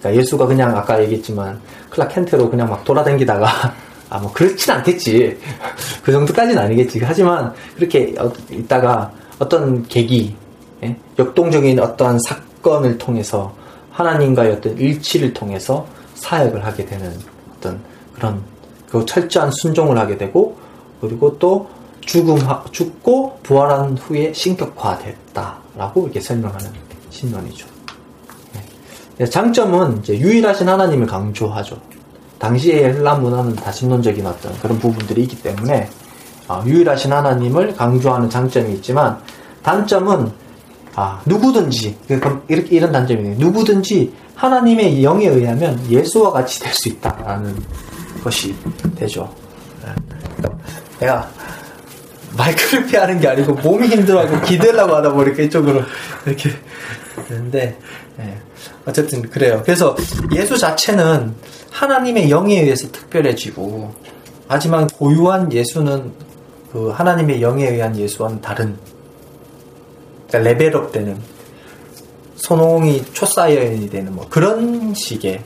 그러니까 0.00 0.22
예수가 0.22 0.46
그냥 0.46 0.74
아까 0.74 1.02
얘기했지만 1.02 1.60
클라켄트로 1.90 2.48
그냥 2.48 2.70
막 2.70 2.82
돌아다니다가 2.84 3.46
아 4.12 4.18
뭐 4.18 4.30
그렇진 4.32 4.70
않겠지 4.72 5.38
그 6.04 6.12
정도까지는 6.12 6.62
아니겠지 6.62 7.00
하지만 7.02 7.52
그렇게 7.76 8.14
어- 8.18 8.30
있다가 8.50 9.10
어떤 9.38 9.82
계기 9.88 10.36
예? 10.82 10.96
역동적인 11.18 11.80
어떠한 11.80 12.18
사건을 12.26 12.98
통해서 12.98 13.54
하나님과의 13.90 14.52
어떤 14.52 14.76
일치를 14.76 15.32
통해서 15.32 15.86
사역을 16.14 16.64
하게 16.64 16.84
되는 16.84 17.12
어떤 17.56 17.80
그런 18.14 18.42
그 18.90 19.04
철저한 19.06 19.50
순종을 19.52 19.96
하게 19.98 20.18
되고 20.18 20.56
그리고 21.00 21.38
또 21.38 21.68
죽음 22.02 22.38
죽고 22.70 23.38
부활한 23.42 23.96
후에 23.96 24.32
신격화됐다라고 24.34 26.02
이렇게 26.04 26.20
설명하는 26.20 26.70
신론이죠. 27.10 27.66
네. 29.18 29.24
장점은 29.26 30.02
유일하신 30.08 30.68
하나님을 30.68 31.06
강조하죠. 31.06 31.80
당시의 32.42 32.82
헬라 32.82 33.14
문화는 33.14 33.54
다신론적인 33.54 34.26
어떤 34.26 34.52
그런 34.58 34.76
부분들이 34.80 35.22
있기 35.22 35.40
때문에 35.42 35.88
아, 36.48 36.60
유일하신 36.66 37.12
하나님을 37.12 37.76
강조하는 37.76 38.28
장점이 38.28 38.74
있지만 38.74 39.18
단점은 39.62 40.32
아, 40.96 41.22
누구든지 41.24 41.96
그럼 42.08 42.42
이렇게 42.48 42.74
이런 42.76 42.90
단점이네요. 42.90 43.36
누구든지 43.38 44.12
하나님의 44.34 45.04
영에 45.04 45.28
의하면 45.28 45.80
예수와 45.88 46.32
같이 46.32 46.58
될 46.58 46.74
수 46.74 46.88
있다라는 46.88 47.54
것이 48.24 48.56
되죠. 48.96 49.32
네. 49.84 50.48
내가 50.98 51.28
마이크를 52.36 52.86
피하는 52.86 53.20
게 53.20 53.28
아니고 53.28 53.54
몸이 53.54 53.86
힘들어하고 53.86 54.40
기대려고 54.40 54.96
하다 54.96 55.12
보니까 55.12 55.42
이쪽으로 55.44 55.82
이렇게 56.26 56.50
되는데 57.28 57.78
예. 58.18 58.36
어쨌든 58.84 59.22
그래요. 59.22 59.62
그래서 59.64 59.94
예수 60.34 60.58
자체는 60.58 61.34
하나님의 61.72 62.30
영에 62.30 62.60
의해서 62.60 62.90
특별해지고 62.92 63.92
하지만 64.46 64.86
고유한 64.86 65.52
예수는 65.52 66.12
그 66.72 66.90
하나님의 66.90 67.42
영에 67.42 67.68
의한 67.68 67.96
예수와는 67.96 68.40
다른 68.40 68.76
그러니까 70.28 70.50
레벨업 70.50 70.92
되는 70.92 71.18
손홍이 72.36 73.04
초사이언이 73.12 73.90
되는 73.90 74.14
뭐 74.14 74.26
그런 74.28 74.94
식의 74.94 75.42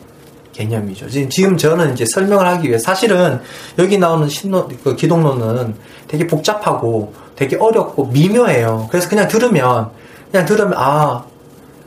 개념이죠. 0.52 1.08
지금, 1.10 1.28
지금 1.28 1.56
저는 1.56 1.92
이제 1.92 2.04
설명을 2.14 2.46
하기 2.46 2.68
위해 2.68 2.78
사실은 2.78 3.40
여기 3.78 3.98
나오는 3.98 4.28
신론, 4.28 4.68
그 4.82 4.96
기독론은 4.96 5.74
되게 6.08 6.26
복잡하고 6.26 7.12
되게 7.36 7.56
어렵고 7.56 8.06
미묘해요. 8.06 8.88
그래서 8.90 9.08
그냥 9.08 9.28
들으면, 9.28 9.90
그냥 10.30 10.46
들으면, 10.46 10.72
아, 10.76 11.24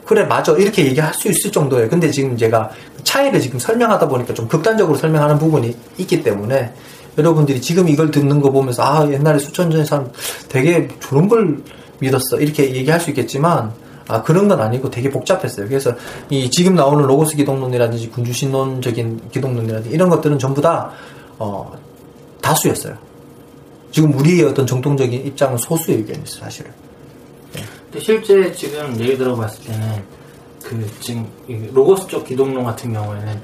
그래, 0.09 0.23
맞아. 0.23 0.53
이렇게 0.53 0.87
얘기할 0.87 1.13
수 1.13 1.27
있을 1.27 1.51
정도예요. 1.51 1.87
근데 1.87 2.09
지금 2.09 2.35
제가 2.35 2.71
차이를 3.03 3.39
지금 3.39 3.59
설명하다 3.59 4.07
보니까 4.07 4.33
좀 4.33 4.47
극단적으로 4.47 4.97
설명하는 4.97 5.37
부분이 5.37 5.75
있기 5.99 6.23
때문에 6.23 6.73
여러분들이 7.15 7.61
지금 7.61 7.87
이걸 7.87 8.09
듣는 8.09 8.41
거 8.41 8.49
보면서 8.49 8.81
아, 8.81 9.07
옛날에 9.07 9.37
수천 9.37 9.69
전의 9.69 9.85
사람 9.85 10.11
되게 10.47 10.87
저런 10.99 11.27
걸 11.27 11.61
믿었어. 11.99 12.39
이렇게 12.39 12.73
얘기할 12.73 12.99
수 12.99 13.11
있겠지만 13.11 13.71
아, 14.07 14.23
그런 14.23 14.47
건 14.47 14.59
아니고 14.59 14.89
되게 14.89 15.11
복잡했어요. 15.11 15.67
그래서 15.67 15.93
이 16.31 16.49
지금 16.49 16.73
나오는 16.73 17.05
로고스 17.05 17.35
기독론이라든지 17.35 18.09
군주신론적인 18.09 19.29
기독론이라든지 19.31 19.91
이런 19.91 20.09
것들은 20.09 20.39
전부 20.39 20.59
다, 20.59 20.89
어, 21.37 21.71
다수였어요. 22.41 22.97
지금 23.91 24.11
우리의 24.15 24.45
어떤 24.45 24.65
정통적인 24.65 25.27
입장은 25.27 25.59
소수의 25.59 25.99
의견이었어요, 25.99 26.41
사실은. 26.45 26.88
근데 27.91 27.99
실제 27.99 28.51
지금 28.51 28.95
얘기 28.99 29.17
들어봤을 29.17 29.63
때는 29.65 30.03
그 30.63 30.85
지금 30.99 31.27
이 31.47 31.55
로고스 31.73 32.07
쪽 32.07 32.25
기독론 32.25 32.63
같은 32.63 32.93
경우에는 32.93 33.41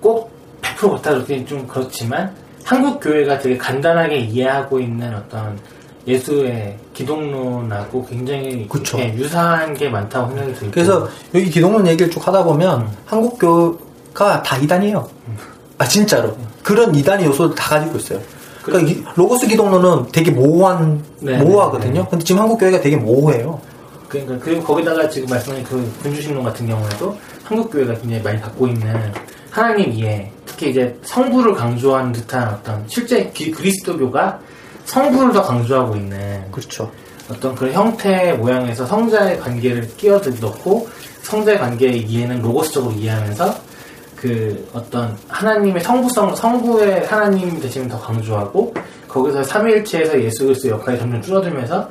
꼭 0.00 0.32
100% 0.62 0.76
그렇다 0.80 1.10
그러긴 1.12 1.46
좀 1.46 1.66
그렇지만 1.66 2.34
한국 2.64 3.00
교회가 3.00 3.38
되게 3.38 3.56
간단하게 3.56 4.18
이해하고 4.18 4.80
있는 4.80 5.14
어떤 5.14 5.58
예수의 6.08 6.76
기독론하고 6.92 8.04
굉장히 8.06 8.66
그쵸. 8.68 8.98
예, 8.98 9.14
유사한 9.14 9.74
게 9.74 9.88
많다고 9.88 10.28
생각이 10.28 10.54
들고 10.54 10.72
그래서 10.72 11.08
여기 11.34 11.48
기독론 11.50 11.86
얘기를 11.86 12.10
쭉 12.10 12.26
하다 12.26 12.42
보면 12.44 12.90
한국 13.06 13.38
교가 13.38 14.42
다 14.42 14.56
이단이에요. 14.56 15.08
아 15.78 15.86
진짜로 15.86 16.36
그런 16.64 16.94
이단의 16.94 17.26
요소를 17.26 17.54
다 17.54 17.78
가지고 17.78 17.98
있어요. 17.98 18.20
그러니까 18.68 18.90
이- 18.92 19.04
로고스 19.16 19.46
기독론은 19.48 20.06
되게 20.12 20.30
모호한 20.30 21.02
네, 21.20 21.38
모호하거든요. 21.38 22.02
네, 22.02 22.06
근데 22.10 22.24
지금 22.24 22.40
한국 22.42 22.58
교회가 22.58 22.80
되게 22.80 22.96
모호해요. 22.96 23.60
그러니까 24.08 24.38
그리고 24.38 24.62
거기다가 24.62 25.08
지금 25.08 25.28
말씀하신 25.28 25.64
그 25.64 25.92
군주신론 26.02 26.42
같은 26.44 26.66
경우에도 26.66 27.16
한국 27.44 27.70
교회가 27.70 27.94
굉장히 27.94 28.22
많이 28.22 28.40
갖고 28.40 28.66
있는 28.66 28.94
하나님 29.50 29.92
이해, 29.92 30.30
특히 30.46 30.70
이제 30.70 30.96
성부를 31.02 31.54
강조하는 31.54 32.12
듯한 32.12 32.48
어떤 32.48 32.84
실제 32.86 33.30
기- 33.34 33.50
그리스도교가 33.50 34.38
성부를 34.86 35.32
더 35.32 35.42
강조하고 35.42 35.96
있는 35.96 36.42
그렇죠. 36.50 36.90
어떤 37.30 37.54
그런 37.54 37.72
형태 37.74 38.32
모양에서 38.32 38.86
성자의 38.86 39.38
관계를 39.40 39.86
끼어들 39.98 40.34
넣고 40.40 40.88
성자의 41.22 41.58
관계의 41.58 42.00
이해는 42.02 42.40
로고스적으로 42.40 42.92
이해하면서 42.92 43.54
그 44.20 44.68
어떤 44.72 45.16
하나님의 45.28 45.82
성부성, 45.82 46.34
성부의 46.34 47.06
하나님 47.06 47.60
대신을 47.60 47.88
더 47.88 47.98
강조하고 48.00 48.74
거기서 49.06 49.44
삼위일체에서 49.44 50.20
예수 50.22 50.44
그리스도 50.44 50.70
역할이 50.70 50.98
점점 50.98 51.22
줄어들면서 51.22 51.88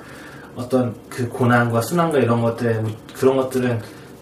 어떤 0.56 0.94
그 1.10 1.28
고난과 1.30 1.82
순환과 1.82 2.20
이런 2.20 2.42
것들 2.42 2.84
그런 3.13 3.38
것들은 3.38 3.80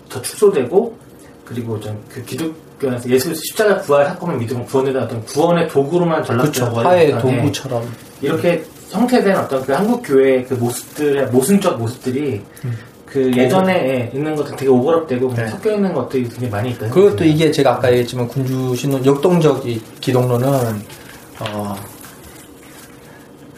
더 0.10 0.22
축소되고 0.22 0.98
그리고 1.46 1.80
좀 1.80 2.00
그 2.10 2.24
기독교에서 2.24 3.10
예수 3.10 3.28
그리스도 3.28 3.46
십자가 3.50 3.82
부활 3.82 4.06
사건을 4.06 4.38
믿으면 4.38 4.66
구원되는 4.66 5.02
어떤 5.02 5.24
구원의 5.26 5.68
도구로만. 5.70 6.24
전락되어 6.24 6.70
화의 6.70 7.12
버리니까, 7.12 7.32
예. 7.32 7.38
도구처럼. 7.42 7.92
이렇게 8.22 8.64
형태된 8.90 9.36
어떤 9.36 9.64
그 9.64 9.74
한국 9.74 10.02
교회의 10.04 10.46
그 10.46 10.54
모습들의 10.54 11.28
모순적 11.28 11.78
모습들이 11.78 12.42
그 13.16 13.32
예전에 13.34 14.12
있는 14.14 14.36
것들 14.36 14.58
되게 14.58 14.70
오버랩되고 14.70 15.34
네. 15.34 15.48
섞여 15.48 15.72
있는 15.72 15.94
것들이 15.94 16.24
굉장히 16.24 16.50
많이 16.50 16.70
있다. 16.72 16.90
그것도 16.90 17.24
이게 17.24 17.50
제가 17.50 17.76
아까 17.76 17.88
얘기했지만 17.88 18.28
군주 18.28 18.76
신론 18.76 19.06
역동적 19.06 19.66
이 19.66 19.82
기독론은 20.02 20.46
어 21.40 21.76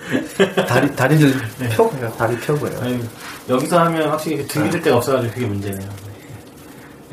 다리 0.69 0.95
다리를 0.95 1.33
펴고요. 1.71 2.13
다리 2.19 2.37
펴고요. 2.37 2.71
여기서 3.49 3.79
하면 3.79 4.09
확실히 4.09 4.37
그 4.37 4.47
등기될 4.47 4.83
데가 4.83 4.97
없어가지고 4.97 5.33
그게 5.33 5.47
문제네요. 5.47 5.89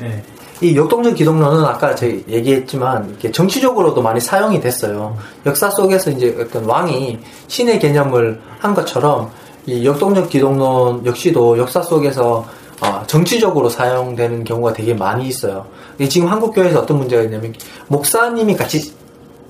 네. 0.01 0.23
이 0.61 0.77
역동적 0.77 1.15
기독론은 1.15 1.65
아까 1.65 1.95
제가 1.95 2.15
얘기했지만 2.29 3.09
이렇게 3.09 3.31
정치적으로도 3.31 4.03
많이 4.03 4.21
사용이 4.21 4.61
됐어요. 4.61 5.17
역사 5.47 5.71
속에서 5.71 6.11
이제 6.11 6.37
어떤 6.39 6.65
왕이 6.65 7.17
신의 7.47 7.79
개념을 7.79 8.39
한 8.59 8.75
것처럼 8.75 9.31
이 9.67 9.85
역동적 9.85 10.29
기독론 10.29 11.05
역시도 11.05 11.57
역사 11.57 11.81
속에서 11.81 12.45
어, 12.81 13.03
정치적으로 13.07 13.69
사용되는 13.69 14.43
경우가 14.43 14.73
되게 14.73 14.93
많이 14.93 15.27
있어요. 15.27 15.65
지금 16.09 16.27
한국 16.27 16.53
교회에서 16.53 16.81
어떤 16.81 16.97
문제가 16.97 17.23
있냐면 17.23 17.53
목사님이 17.87 18.55
같이 18.55 18.93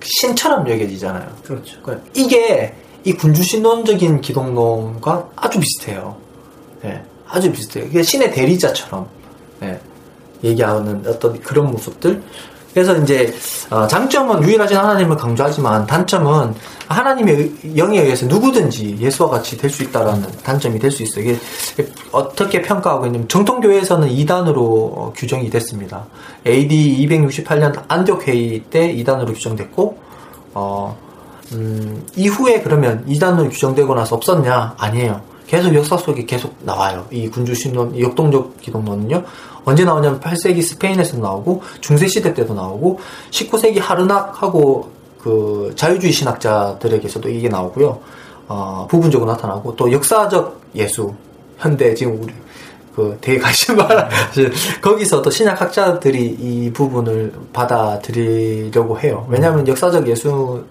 신처럼 0.01 0.69
여겨지잖아요. 0.69 1.27
그렇죠. 1.43 1.81
그러니까 1.81 2.07
이게 2.13 2.73
이 3.03 3.13
군주신론적인 3.13 4.21
기독론과 4.21 5.29
아주 5.35 5.59
비슷해요. 5.59 6.15
예, 6.85 7.01
아주 7.27 7.51
비슷해요. 7.51 8.03
신의 8.03 8.31
대리자처럼 8.31 9.07
예, 9.63 9.79
얘기하는 10.43 11.03
어떤 11.07 11.39
그런 11.39 11.71
모습들. 11.71 12.21
그래서 12.75 12.93
이제 12.97 13.33
어, 13.69 13.87
장점은 13.87 14.43
유일하신 14.43 14.75
하나님을 14.75 15.15
강조하지만 15.15 15.87
단점은 15.87 16.53
하나님의 16.89 17.35
의- 17.35 17.77
영에 17.77 18.01
의해서 18.01 18.25
누구든지 18.25 18.97
예수와 18.99 19.29
같이 19.29 19.55
될 19.57 19.69
수 19.69 19.81
있다라는 19.83 20.27
단점이 20.43 20.77
될 20.77 20.91
수 20.91 21.01
있어요. 21.03 21.23
이게 21.23 21.37
어떻게 22.11 22.61
평가하고 22.61 23.05
있냐면 23.05 23.29
정통교회에서는 23.29 24.09
2단으로 24.09 24.57
어, 24.57 25.13
규정이 25.15 25.49
됐습니다. 25.49 26.05
AD 26.45 27.07
268년 27.07 27.81
안디옥 27.87 28.27
회의 28.27 28.61
때 28.69 28.93
2단으로 28.93 29.33
규정됐고 29.33 29.97
어, 30.53 30.97
음, 31.53 32.05
이후에 32.17 32.61
그러면 32.61 33.05
2단으로 33.07 33.49
규정되고 33.51 33.95
나서 33.95 34.15
없었냐? 34.17 34.75
아니에요. 34.77 35.21
계속 35.47 35.73
역사 35.75 35.97
속에 35.97 36.25
계속 36.25 36.55
나와요. 36.61 37.05
이 37.11 37.29
군주신론, 37.29 37.95
이 37.95 38.01
역동적 38.01 38.61
기독론은요. 38.61 39.23
언제 39.65 39.83
나오냐면 39.83 40.19
8세기 40.19 40.61
스페인에서 40.61 41.17
나오고 41.17 41.63
중세 41.81 42.07
시대 42.07 42.33
때도 42.33 42.53
나오고 42.53 42.99
19세기 43.31 43.79
하르낙하고 43.79 44.91
그 45.19 45.73
자유주의 45.75 46.13
신학자들에게서도 46.13 47.29
이게 47.29 47.49
나오고요. 47.49 47.99
어, 48.47 48.87
부분적으로 48.89 49.31
나타나고 49.31 49.75
또 49.75 49.91
역사적 49.91 50.61
예수, 50.75 51.13
현대 51.57 51.95
지금 51.95 52.21
우리 52.21 52.33
그 52.95 53.19
많아. 53.75 54.09
거기서 54.81 55.21
또 55.21 55.29
신약학자들이 55.29 56.37
이 56.39 56.71
부분을 56.71 57.33
받아들이려고 57.51 58.99
해요. 58.99 59.25
왜냐하면 59.29 59.67
역사적 59.67 60.07
예수 60.07 60.63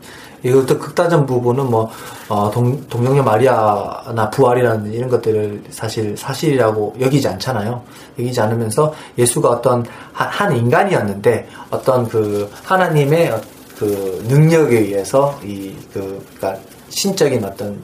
이것도 0.45 0.79
극다전 0.79 1.27
부분은 1.27 1.71
뭐 1.71 1.91
어, 2.29 2.51
동, 2.51 2.87
동정녀 2.89 3.23
마리아나 3.23 4.31
부활이라는 4.31 4.93
이런 4.93 5.09
것들을 5.09 5.65
사실 5.71 6.17
사실이라고 6.17 6.97
여기지 7.01 7.27
않잖아요. 7.29 7.83
여기지 8.19 8.41
않으면서 8.41 8.93
예수가 9.19 9.49
어떤 9.49 9.85
한, 10.13 10.29
한 10.29 10.57
인간이었는데 10.57 11.49
어떤 11.71 12.07
그 12.09 12.51
하나님의 12.63 13.31
어- 13.31 13.41
그 13.79 14.25
능력에 14.29 14.79
의해서 14.79 15.37
이그 15.43 16.25
그러니까 16.37 16.63
신적인 16.91 17.45
어떤 17.45 17.77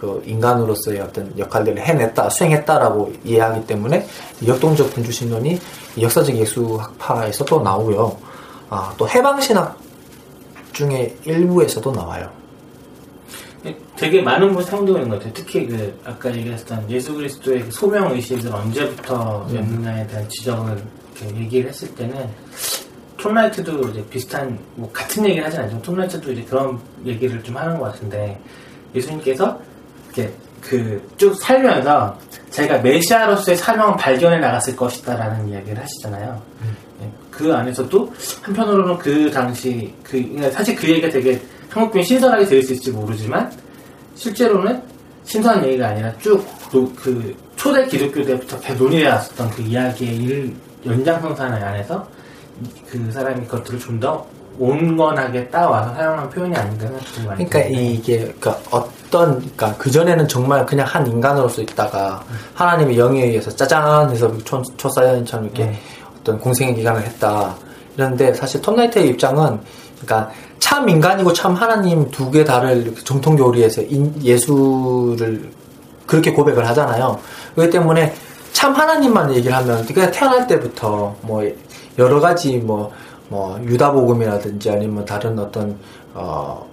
그 0.00 0.22
인간으로서의 0.26 1.00
어떤 1.00 1.32
역할들을 1.38 1.80
해냈다, 1.80 2.28
수행했다라고 2.30 3.12
이해하기 3.24 3.66
때문에 3.66 4.06
역동적 4.46 4.92
군주신론이 4.92 5.58
역사적 6.00 6.34
예수학파에서 6.34 7.44
또 7.44 7.62
나오고요. 7.62 8.16
아, 8.70 8.92
또 8.98 9.08
해방신학 9.08 9.83
중에 10.74 11.16
일부에서도 11.24 11.90
나와요. 11.92 12.30
되게 13.96 14.20
많은 14.20 14.60
사용되고 14.62 14.98
있는 14.98 15.08
것 15.08 15.16
같아요. 15.16 15.32
특히 15.32 15.66
그 15.66 15.98
아까 16.04 16.34
얘기했던 16.34 16.90
예수 16.90 17.14
그리스도의 17.14 17.60
그 17.62 17.70
소명 17.70 18.12
의식을 18.12 18.52
언제부터였느냐에 18.54 20.06
대한 20.06 20.28
지적을 20.28 20.82
얘기를 21.36 21.70
했을 21.70 21.94
때는 21.94 22.28
톰라이트도 23.16 23.88
이제 23.88 24.04
비슷한 24.10 24.58
뭐 24.74 24.90
같은 24.92 25.24
얘기를 25.24 25.46
하진 25.46 25.60
않지만 25.60 25.82
톰라이트도 25.82 26.32
이제 26.32 26.42
그런 26.42 26.78
얘기를 27.06 27.42
좀 27.42 27.56
하는 27.56 27.78
것 27.78 27.86
같은데 27.86 28.38
예수님께서 28.94 29.58
이렇게 30.12 30.30
그 30.60 31.00
쭉 31.16 31.34
살면서 31.34 32.18
자기가 32.50 32.78
메시아로서의 32.78 33.56
사명을 33.56 33.96
발견해 33.96 34.38
나갔을 34.38 34.76
것이다라는 34.76 35.48
이야기를 35.48 35.82
하시잖아요. 35.82 36.42
예, 36.64 36.68
그 37.36 37.52
안에서도 37.52 38.12
한편으로는 38.42 38.98
그 38.98 39.30
당시 39.30 39.92
그 40.02 40.12
그러니까 40.12 40.50
사실 40.50 40.74
그 40.76 40.88
얘기가 40.88 41.08
되게 41.08 41.40
한국교회 41.70 42.02
신선하게 42.02 42.44
들릴 42.46 42.62
수 42.62 42.72
있을지 42.72 42.90
모르지만 42.90 43.50
실제로는 44.14 44.80
신선한 45.24 45.66
얘기가 45.66 45.88
아니라 45.88 46.12
쭉 46.18 46.44
그 46.96 47.34
초대 47.56 47.86
기독교 47.86 48.24
때부터 48.24 48.58
계속 48.60 48.84
논의해 48.84 49.08
왔었던 49.08 49.50
그 49.50 49.62
이야기의 49.62 50.16
일 50.16 50.54
연장선상 50.84 51.52
안에서 51.52 52.06
그 52.90 53.10
사람이 53.12 53.46
그것들을 53.46 53.78
좀 53.78 54.00
더 54.00 54.26
온건하게 54.58 55.48
따와서 55.48 55.92
사용한 55.94 56.30
표현이 56.30 56.54
아닌가 56.54 56.86
생각이 56.86 57.26
많이 57.26 57.48
그러니까 57.48 57.62
드는데. 57.62 57.92
이게 57.92 58.18
그러니까 58.18 58.58
어떤 58.70 59.30
그러니까 59.38 59.74
그 59.76 59.90
전에는 59.90 60.28
정말 60.28 60.64
그냥 60.64 60.86
한 60.86 61.06
인간으로서 61.06 61.62
있다가 61.62 62.22
하나님의 62.54 62.96
영에 62.96 63.24
의해서 63.24 63.50
짜잔 63.50 64.10
해서 64.10 64.32
초, 64.44 64.62
초사연처럼 64.76 65.46
이렇게 65.46 65.64
네. 65.64 65.80
어떤 66.24 66.38
공생의 66.40 66.74
기간을 66.76 67.02
했다. 67.02 67.54
이런데 67.96 68.32
사실 68.32 68.60
톰나이트의 68.62 69.08
입장은 69.10 69.60
그러니까 70.00 70.30
참 70.58 70.88
인간이고 70.88 71.32
참 71.34 71.54
하나님 71.54 72.10
두 72.10 72.30
개 72.30 72.42
다를 72.44 72.94
정통 73.04 73.36
교리에서 73.36 73.82
인- 73.82 74.14
예수를 74.22 75.50
그렇게 76.06 76.32
고백을 76.32 76.66
하잖아요. 76.68 77.18
그렇기 77.54 77.70
때문에 77.72 78.14
참 78.52 78.72
하나님만 78.72 79.34
얘기를 79.34 79.54
하면 79.56 79.84
그냥 79.86 80.10
태어날 80.10 80.46
때부터 80.46 81.14
뭐 81.20 81.42
여러 81.98 82.18
가지 82.20 82.56
뭐, 82.56 82.90
뭐 83.28 83.58
유다복음이라든지 83.62 84.70
아니면 84.70 85.04
다른 85.04 85.38
어떤 85.38 85.76
어 86.14 86.64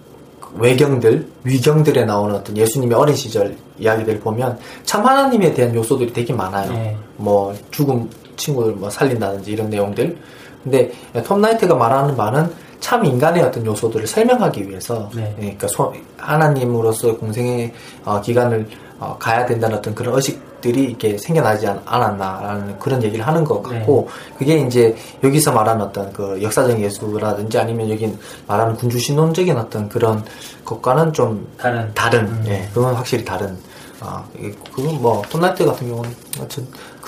외경들, 0.56 1.28
위경들에 1.44 2.04
나오는 2.06 2.36
어떤 2.36 2.58
예수님의 2.58 2.98
어린 2.98 3.16
시절 3.16 3.56
이야기들 3.80 4.20
보면 4.20 4.58
참 4.86 5.06
하나님에 5.06 5.54
대한 5.54 5.74
요소들이 5.74 6.12
되게 6.14 6.34
많아요. 6.34 6.72
네. 6.72 6.98
뭐 7.18 7.54
죽음 7.72 8.10
친구를 8.42 8.74
뭐 8.74 8.90
살린다든지 8.90 9.52
이런 9.52 9.70
내용들. 9.70 10.18
근데 10.64 10.92
톰 11.26 11.42
나이트가 11.42 11.74
말하는 11.76 12.16
바는 12.16 12.52
참 12.80 13.06
인간의 13.06 13.44
어떤 13.44 13.66
요소들을 13.66 14.06
설명하기 14.08 14.68
위해서 14.70 15.10
네. 15.16 15.32
예, 15.38 15.42
그러니까 15.42 15.68
소- 15.68 15.94
하나님으로서 16.18 17.16
공생의 17.18 17.72
어, 18.06 18.20
기간을 18.22 18.68
어, 19.00 19.16
가야 19.20 19.46
된다는 19.46 19.78
어떤 19.78 19.94
그런 19.96 20.16
의식들이 20.16 20.84
이렇게 20.86 21.18
생겨나지 21.18 21.68
않, 21.68 21.82
않았나라는 21.86 22.78
그런 22.80 23.02
얘기를 23.04 23.26
하는 23.26 23.44
것 23.44 23.62
같고 23.64 24.10
그게 24.38 24.58
이제 24.60 24.96
여기서 25.24 25.52
말하는 25.52 25.86
어떤 25.86 26.12
그 26.14 26.40
역사적 26.42 26.80
예수라든지 26.80 27.58
아니면 27.60 27.90
여기 27.90 28.12
말하는 28.48 28.76
군주 28.76 29.00
신론적인 29.00 29.58
어떤 29.58 29.88
그런 29.90 30.24
것과는 30.66 31.14
좀 31.14 31.48
다른 31.58 31.92
다른, 31.94 32.26
음. 32.28 32.44
예, 32.48 32.68
그건 32.74 32.94
확실히 32.96 33.24
다른. 33.26 33.58
아, 34.04 34.24
이- 34.40 34.52
그건 34.76 35.00
뭐, 35.00 35.22
톰 35.30 35.42
나이트 35.42 35.64
같은 35.64 35.88
경우는, 35.88 36.10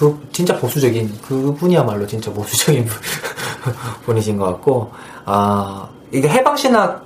그, 0.04 0.28
진짜 0.34 0.58
보수적인, 0.60 1.18
그 1.26 1.56
분이야말로 1.58 2.06
진짜 2.06 2.32
보수적인 2.34 2.86
분- 2.86 3.02
분이신 4.06 4.38
것 4.38 4.46
같고, 4.48 4.92
아, 5.26 5.88
이게 6.12 6.28
해방 6.28 6.58
신학 6.58 7.06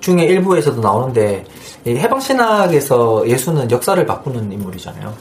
중에 0.00 0.24
일부에서도 0.24 0.80
나오는데, 0.80 1.44
이 1.86 1.90
해방 1.96 2.20
신학에서 2.20 3.26
예수는 3.28 3.70
역사를 3.70 4.04
바꾸는 4.06 4.52
인물이잖아요. 4.52 5.12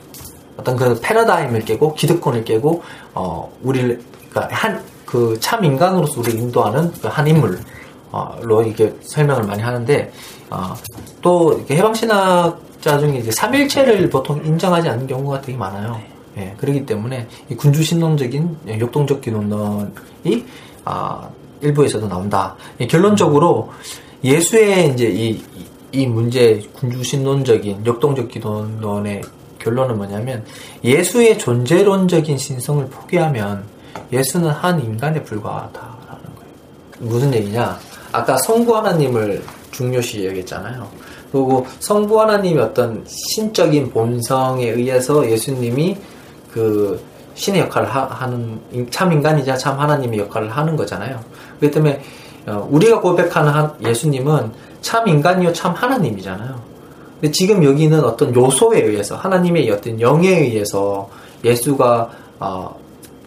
어떤 0.58 0.76
그 0.76 1.00
패러다임을 1.02 1.65
깨고, 1.65 1.95
기득권을 1.95 2.43
깨고, 2.43 2.84
어, 3.15 3.52
우리를, 3.63 4.00
그러니까 4.30 4.56
한, 4.56 4.84
그 5.06 5.36
참 5.39 5.63
인간으로서 5.65 6.19
우리를 6.19 6.39
인도하는 6.39 6.91
그한 7.02 7.28
인물, 7.28 7.60
어, 8.12 8.36
로 8.41 8.62
이게 8.62 8.93
설명을 9.02 9.43
많이 9.45 9.63
하는데, 9.63 10.12
어, 10.52 10.76
또 11.22 11.54
이렇게 11.54 11.76
해방 11.78 11.93
신학자 11.95 13.00
중에 13.00 13.17
이제 13.17 13.32
삼일체를 13.32 14.10
보통 14.12 14.39
인정하지 14.45 14.89
않는 14.89 15.08
경우가 15.08 15.41
되게 15.41 15.58
많아요. 15.58 16.00
예, 16.39 16.54
그렇기 16.58 16.86
때문에 16.86 17.28
이 17.49 17.56
군주 17.56 17.84
신론적인 17.84 18.58
예, 18.69 18.80
역동적 18.80 19.21
기론론이 19.21 20.45
아, 20.86 21.28
일부에서도 21.62 22.08
나온다. 22.08 22.56
예, 22.80 22.88
결론적으로 22.88 23.69
예수의 24.23 24.89
이제 24.93 25.08
이, 25.08 25.30
이- 25.32 25.43
이 25.91 26.06
문제 26.08 26.62
군주 26.73 27.04
신론적인 27.04 27.86
역동적 27.86 28.30
기론론의 28.30 29.21
결론은 29.60 29.97
뭐냐면 29.97 30.45
예수의 30.84 31.38
존재론적인 31.38 32.38
신성을 32.38 32.86
포기하면 32.88 33.63
예수는 34.13 34.49
한 34.49 34.80
인간에 34.82 35.21
불과하다라는 35.23 36.23
거예요. 36.36 36.52
무슨 36.99 37.34
얘기냐? 37.34 37.78
아까 38.12 38.38
성부 38.38 38.75
하나님을 38.78 39.43
중요시 39.71 40.25
여겼잖아요. 40.28 40.88
그리고 41.32 41.65
성부 41.80 42.19
하나님의 42.21 42.63
어떤 42.63 43.04
신적인 43.08 43.91
본성에 43.91 44.67
의해서 44.69 45.30
예수님이 45.30 45.97
그 46.52 47.00
신의 47.36 47.62
역할을 47.62 47.88
하, 47.88 48.28
는참 48.28 49.12
인간이자 49.14 49.56
참 49.58 49.80
하나님의 49.80 50.20
역할을 50.20 50.50
하는 50.50 50.76
거잖아요. 50.76 51.20
그렇기 51.60 51.74
때문에 51.74 52.02
어, 52.48 52.68
우리가 52.70 53.00
고백하는 53.00 53.52
한- 53.52 53.74
예수님은 53.82 54.52
참 54.82 55.08
인간이요 55.08 55.54
참 55.54 55.74
하나님이잖아요. 55.74 56.60
근데 57.22 57.32
지금 57.32 57.64
여기는 57.64 58.04
어떤 58.04 58.34
요소에 58.34 58.82
의해서 58.82 59.16
하나님의 59.16 59.70
어떤 59.72 60.00
영에 60.00 60.28
의해서 60.30 61.10
예수가 61.44 62.10
어, 62.40 62.76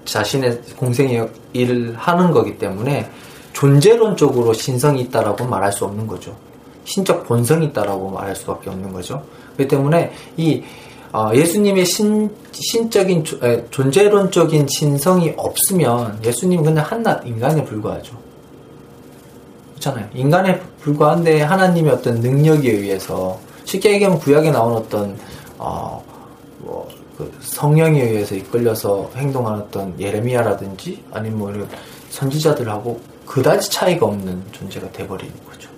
자신의 0.05 0.61
공생의 0.77 1.29
일을 1.53 1.95
하는 1.97 2.31
거기 2.33 2.59
때문에 2.59 3.09
존재론적으로 3.53 4.53
신성이 4.53 5.03
있다라고 5.03 5.45
말할 5.47 5.73
수 5.73 5.85
없는 5.85 6.07
거죠. 6.07 6.35
신적 6.85 7.27
본성이 7.27 7.67
있다라고 7.67 8.11
말할 8.11 8.35
수밖에 8.35 8.71
없는 8.71 8.93
거죠. 8.93 9.23
그렇기 9.57 9.69
때문에 9.69 10.13
이 10.37 10.63
어, 11.13 11.31
예수님의 11.35 11.85
신, 11.85 12.31
신적인 12.53 13.23
조- 13.25 13.39
에, 13.47 13.65
존재론적인 13.71 14.67
신성이 14.69 15.35
없으면 15.37 16.19
예수님은 16.25 16.65
그냥 16.65 16.85
한낱 16.87 17.27
인간에 17.27 17.63
불과하죠. 17.65 18.17
그렇잖아요. 19.73 20.09
인간에 20.15 20.59
불과한데 20.81 21.43
하나님의 21.43 21.93
어떤 21.93 22.21
능력에 22.21 22.71
의해서 22.71 23.39
쉽게 23.65 23.93
얘기하면 23.95 24.19
구약에 24.21 24.51
나온 24.51 24.75
어떤 24.75 25.17
어, 25.59 26.03
뭐, 26.59 26.89
그 27.19 27.31
성령에 27.43 28.01
의해서 28.03 28.35
이끌려서 28.35 29.11
행동하는 29.15 29.61
어떤 29.61 29.99
예레미야라든지 30.01 31.03
아니면 31.13 31.39
뭐 31.39 31.51
이런 31.51 31.69
선지자들하고 32.11 33.01
그다지 33.27 33.71
차이가 33.71 34.07
없는 34.07 34.43
존재가 34.53 34.91
돼버리는 34.93 35.33
거죠. 35.49 35.69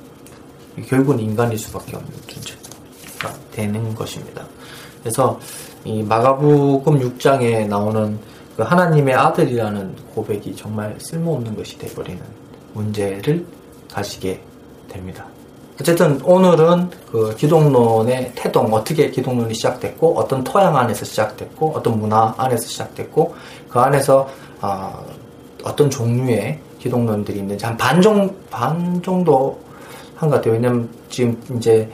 결국은 0.88 1.20
인간일 1.20 1.58
수밖에 1.58 1.96
없는 1.96 2.10
존재가 2.26 3.34
되는 3.52 3.94
것입니다. 3.94 4.46
그래서 5.04 5.38
이 5.84 6.02
마가복음 6.02 6.98
6장에 6.98 7.68
나오는 7.68 8.18
그 8.56 8.62
하나님의 8.62 9.14
아들이라는 9.14 9.94
고백이 10.14 10.56
정말 10.56 10.96
쓸모없는 10.98 11.54
것이 11.56 11.78
돼버리는 11.78 12.22
문제를 12.72 13.44
가지게 13.92 14.40
됩니다. 14.88 15.26
어쨌든 15.78 16.18
오늘은 16.22 16.88
그 17.10 17.34
기독론의 17.36 18.32
태동, 18.34 18.72
어떻게 18.72 19.10
기독론이 19.10 19.52
시작됐고, 19.52 20.18
어떤 20.18 20.42
토양 20.42 20.74
안에서 20.74 21.04
시작됐고, 21.04 21.72
어떤 21.76 21.98
문화 21.98 22.32
안에서 22.38 22.66
시작됐고, 22.66 23.34
그 23.68 23.78
안에서 23.80 24.26
아, 24.60 25.02
어떤 25.64 25.90
종류의 25.90 26.60
기독론들이 26.78 27.40
있는지 27.40 27.66
한 27.66 27.76
반 27.76 28.00
정, 28.00 28.34
반 28.50 29.02
정도 29.02 29.58
한것 30.16 30.38
같아요. 30.38 30.54
왜냐면 30.54 30.88
지금 31.10 31.38
이제 31.56 31.90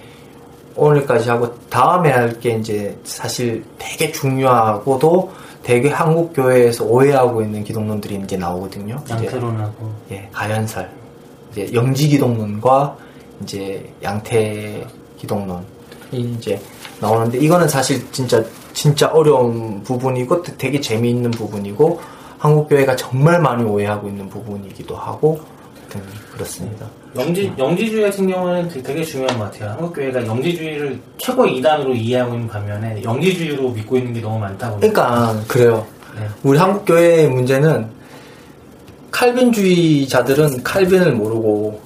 오늘까지 0.81 1.29
하고 1.31 1.55
다음에 1.69 2.11
할 2.11 2.39
게 2.41 2.57
이제 2.57 2.97
사실 3.05 3.65
되게 3.79 4.11
중요하고도 4.13 5.31
되게 5.63 5.91
한국 5.91 6.33
교회에서 6.33 6.85
오해하고 6.85 7.43
있는 7.43 7.63
기독론들이 7.65 8.21
이제 8.25 8.37
나오거든요. 8.37 9.03
양태론하고 9.09 9.91
예, 10.11 10.29
가연설, 10.33 10.91
이제 11.53 11.71
영지 11.75 12.09
기독론과 12.09 12.97
이제 13.43 13.93
양태 14.03 14.87
기독론이 15.19 15.63
이제 16.13 16.59
나오는데 17.01 17.39
이거는 17.39 17.69
사실 17.69 18.11
진짜 18.11 18.43
진짜 18.73 19.09
어려운 19.09 19.83
부분이고 19.83 20.43
되게 20.43 20.81
재미있는 20.81 21.31
부분이고 21.33 22.01
한국 22.39 22.69
교회가 22.71 22.97
정말 22.97 23.41
많이 23.41 23.63
오해하고 23.65 24.09
있는 24.09 24.29
부분이기도 24.31 24.97
하고 24.97 25.41
음, 25.95 26.03
그렇습니다. 26.33 26.87
영지 27.17 27.53
영지주의 27.59 28.03
같은 28.05 28.29
경우는 28.29 28.69
되게, 28.69 28.83
되게 28.83 29.03
중요한 29.03 29.39
것 29.39 29.45
같아요. 29.51 29.71
한국 29.71 29.93
교회가 29.95 30.25
영지주의를 30.25 30.99
최고 31.19 31.45
이단으로 31.45 31.95
이해하고 31.95 32.35
있는 32.35 32.49
반면에 32.49 33.03
영지주의로 33.03 33.71
믿고 33.71 33.97
있는 33.97 34.13
게 34.13 34.21
너무 34.21 34.39
많다 34.39 34.71
보니까 34.71 35.35
그러니까 35.35 35.45
그래요. 35.49 35.87
네. 36.19 36.27
우리 36.43 36.59
한국 36.59 36.85
교회의 36.85 37.29
문제는 37.29 37.89
칼빈주의자들은 39.11 40.63
칼빈을 40.63 41.13
모르고 41.13 41.81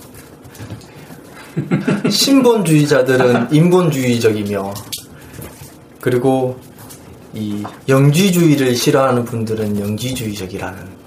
신본주의자들은 2.10 3.52
인본주의적이며 3.52 4.74
그리고 6.00 6.58
이 7.32 7.64
영지주의를 7.88 8.76
싫어하는 8.76 9.24
분들은 9.24 9.80
영지주의적이라는 9.80 11.03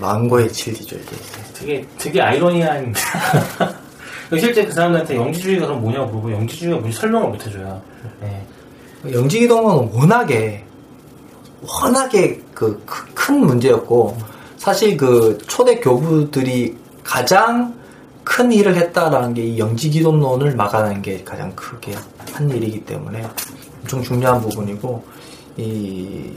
망고의 0.00 0.52
진리죠 0.52 0.96
이게. 0.96 1.16
되게 1.54 1.86
되게 1.98 2.20
아이러니한 2.22 2.94
실제 4.38 4.64
그 4.64 4.72
사람들한테 4.72 5.16
영지주의가 5.16 5.66
그럼 5.66 5.80
뭐냐고 5.80 6.06
물어보고 6.06 6.32
영지주의가 6.32 6.78
뭔지 6.78 6.98
설명을 6.98 7.30
못 7.30 7.46
해줘요. 7.46 7.80
네. 8.20 8.46
영지기동은 9.10 9.90
워낙에 9.94 10.64
워낙에 11.62 12.40
그 12.54 12.82
큰 13.28 13.40
문제였고 13.44 14.16
사실 14.56 14.96
그 14.96 15.36
초대 15.46 15.80
교부들이 15.80 16.74
가장 17.04 17.74
큰 18.24 18.50
일을 18.50 18.74
했다라는 18.74 19.34
게 19.34 19.42
이 19.42 19.58
영지기독론을 19.58 20.56
막아내는 20.56 21.02
게 21.02 21.22
가장 21.24 21.54
크게 21.54 21.94
한 22.32 22.48
일이기 22.48 22.82
때문에 22.86 23.26
엄청 23.82 24.02
중요한 24.02 24.40
부분이고 24.40 25.04
이 25.58 26.30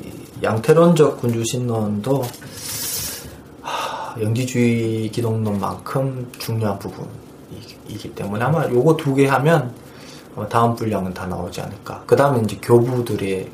양태론적 0.44 1.22
군주신론도 1.22 2.24
하, 4.14 4.22
영지주의 4.22 5.10
기독론만큼 5.10 6.32
중요한 6.38 6.78
부분이기 6.80 8.14
때문에 8.16 8.44
아마 8.44 8.66
요거 8.70 8.98
두 8.98 9.16
개 9.16 9.28
하면 9.28 9.74
어, 10.36 10.48
다음 10.48 10.76
분량은 10.76 11.14
다 11.14 11.26
나오지 11.28 11.62
않을까. 11.62 12.04
그 12.06 12.16
다음에 12.16 12.42
이제 12.44 12.58
교부들의 12.62 13.50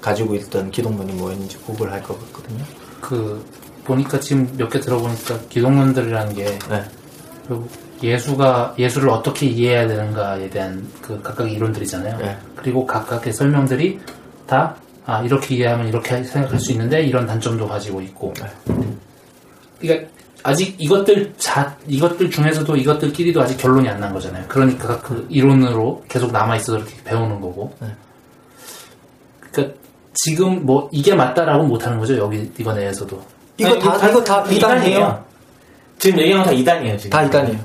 가지고 0.00 0.34
있던 0.34 0.70
기독론이 0.70 1.12
뭐였는지 1.12 1.58
구글 1.58 1.92
할것 1.92 2.18
같거든요. 2.32 2.64
그 3.00 3.44
보니까 3.84 4.18
지금 4.20 4.48
몇 4.56 4.68
개 4.70 4.80
들어보니까 4.80 5.38
기독론들이라는 5.48 6.34
게 6.34 6.44
네. 6.68 6.82
결국 7.46 7.68
예수가 8.02 8.74
예수를 8.78 9.10
어떻게 9.10 9.46
이해해야 9.46 9.86
되는가에 9.86 10.48
대한 10.50 10.88
그 11.00 11.20
각각의 11.22 11.52
이론들이잖아요. 11.52 12.18
네. 12.18 12.38
그리고 12.56 12.86
각각의 12.86 13.32
설명들이 13.32 14.00
다 14.46 14.74
아, 15.04 15.20
이렇게 15.22 15.56
이해하면 15.56 15.88
이렇게 15.88 16.22
생각할 16.24 16.58
수 16.58 16.72
있는데 16.72 17.02
이런 17.02 17.26
단점도 17.26 17.66
가지고 17.68 18.00
있고. 18.00 18.32
그러니까 19.82 20.08
아직 20.44 20.74
이것들 20.78 21.34
자 21.36 21.76
이것들 21.86 22.30
중에서도 22.30 22.74
이것들끼리도 22.76 23.40
아직 23.42 23.56
결론이 23.58 23.88
안 23.88 24.00
난 24.00 24.12
거잖아요. 24.12 24.44
그러니까 24.48 25.00
그 25.00 25.26
이론으로 25.30 26.02
계속 26.08 26.32
남아 26.32 26.56
있어서 26.56 26.78
이렇게 26.78 26.94
배우는 27.04 27.40
거고. 27.40 27.72
그러니까 29.50 29.74
지금 30.14 30.64
뭐 30.66 30.88
이게 30.92 31.14
맞다라고 31.14 31.64
못 31.64 31.84
하는 31.86 31.98
거죠. 31.98 32.16
여기 32.16 32.50
이번 32.58 32.78
애에서도. 32.78 33.22
이거 33.58 33.68
아니, 33.70 33.78
다 33.80 34.08
이거 34.08 34.24
다 34.24 34.44
이단이에요. 34.50 35.24
지금 35.98 36.18
얘기한 36.20 36.42
건다 36.42 36.52
이단이에요. 36.58 36.96
지금. 36.96 37.10
다 37.10 37.22
이단이에요. 37.22 37.58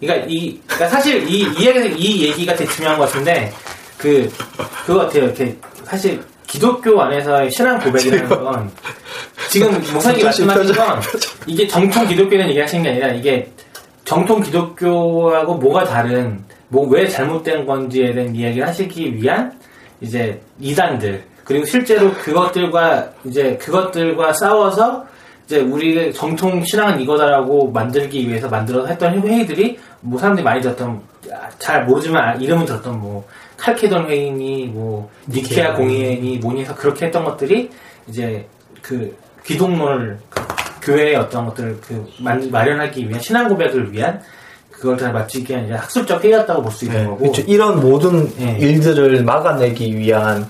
그러니까 0.00 0.26
이 0.28 0.60
그러니까 0.66 0.88
사실 0.88 1.28
이, 1.28 1.42
이 1.42 1.66
얘기 1.66 1.94
이 1.96 2.26
얘기가 2.28 2.54
되게 2.56 2.70
중요한 2.72 2.98
것 2.98 3.06
같은데 3.06 3.52
그 3.96 4.30
그거 4.84 5.00
같아요. 5.00 5.24
이렇게 5.24 5.56
사실 5.84 6.20
기독교 6.46 7.00
안에서의 7.00 7.50
신앙 7.50 7.78
고백이라는 7.80 8.28
건 8.28 8.70
지금 9.54 9.72
목사님이 9.92 10.24
말씀하신 10.24 10.74
건 10.74 11.00
이게 11.46 11.66
정통 11.68 12.08
기독교는 12.08 12.48
얘기하시는 12.48 12.82
게 12.82 12.90
아니라 12.90 13.08
이게 13.12 13.48
정통 14.04 14.42
기독교하고 14.42 15.54
뭐가 15.54 15.84
다른 15.84 16.42
뭐 16.68 16.88
왜 16.88 17.06
잘못된 17.06 17.64
건지에 17.64 18.12
대한 18.12 18.34
이야기를 18.34 18.66
하시기 18.66 19.14
위한 19.14 19.52
이제 20.00 20.40
이단들 20.58 21.22
그리고 21.44 21.64
실제로 21.66 22.12
그것들과 22.14 23.12
이제 23.24 23.56
그것들과 23.58 24.32
싸워서 24.32 25.06
이제 25.46 25.60
우리 25.60 26.12
정통 26.12 26.64
신앙은 26.64 27.00
이거다라고 27.00 27.70
만들기 27.70 28.28
위해서 28.28 28.48
만들어서 28.48 28.88
했던 28.88 29.20
회의들이 29.20 29.78
뭐 30.00 30.18
사람들이 30.18 30.42
많이 30.42 30.60
들었던 30.60 31.00
아, 31.32 31.48
잘 31.58 31.84
모르지만 31.84 32.28
아, 32.28 32.34
이름은 32.34 32.64
들었던 32.66 32.98
뭐 33.00 33.24
칼케돈 33.56 34.08
회의니 34.08 34.66
뭐 34.66 35.08
니케아. 35.28 35.74
공의회니 35.74 36.38
뭐니 36.38 36.62
해서 36.62 36.74
그렇게 36.74 37.06
했던 37.06 37.24
것들이 37.24 37.70
이제 38.08 38.46
그 38.82 39.16
기독론을 39.44 40.18
그 40.30 40.42
교회의 40.82 41.16
어떤 41.16 41.46
것들을 41.46 41.78
그 41.80 42.06
만- 42.18 42.50
마련하기 42.50 43.08
위한 43.08 43.20
신앙 43.20 43.48
고백을 43.48 43.92
위한 43.92 44.20
그걸 44.70 44.96
다 44.96 45.10
마치기 45.12 45.50
위한 45.52 45.64
이제 45.64 45.74
학술적 45.74 46.22
회의였다고 46.24 46.62
볼 46.62 46.72
수 46.72 46.84
있는 46.84 46.98
네, 47.00 47.04
거고 47.06 47.18
그렇죠. 47.18 47.42
이런 47.46 47.80
모든 47.80 48.28
네. 48.36 48.58
일들을 48.58 49.22
막아내기 49.24 49.96
위한 49.96 50.46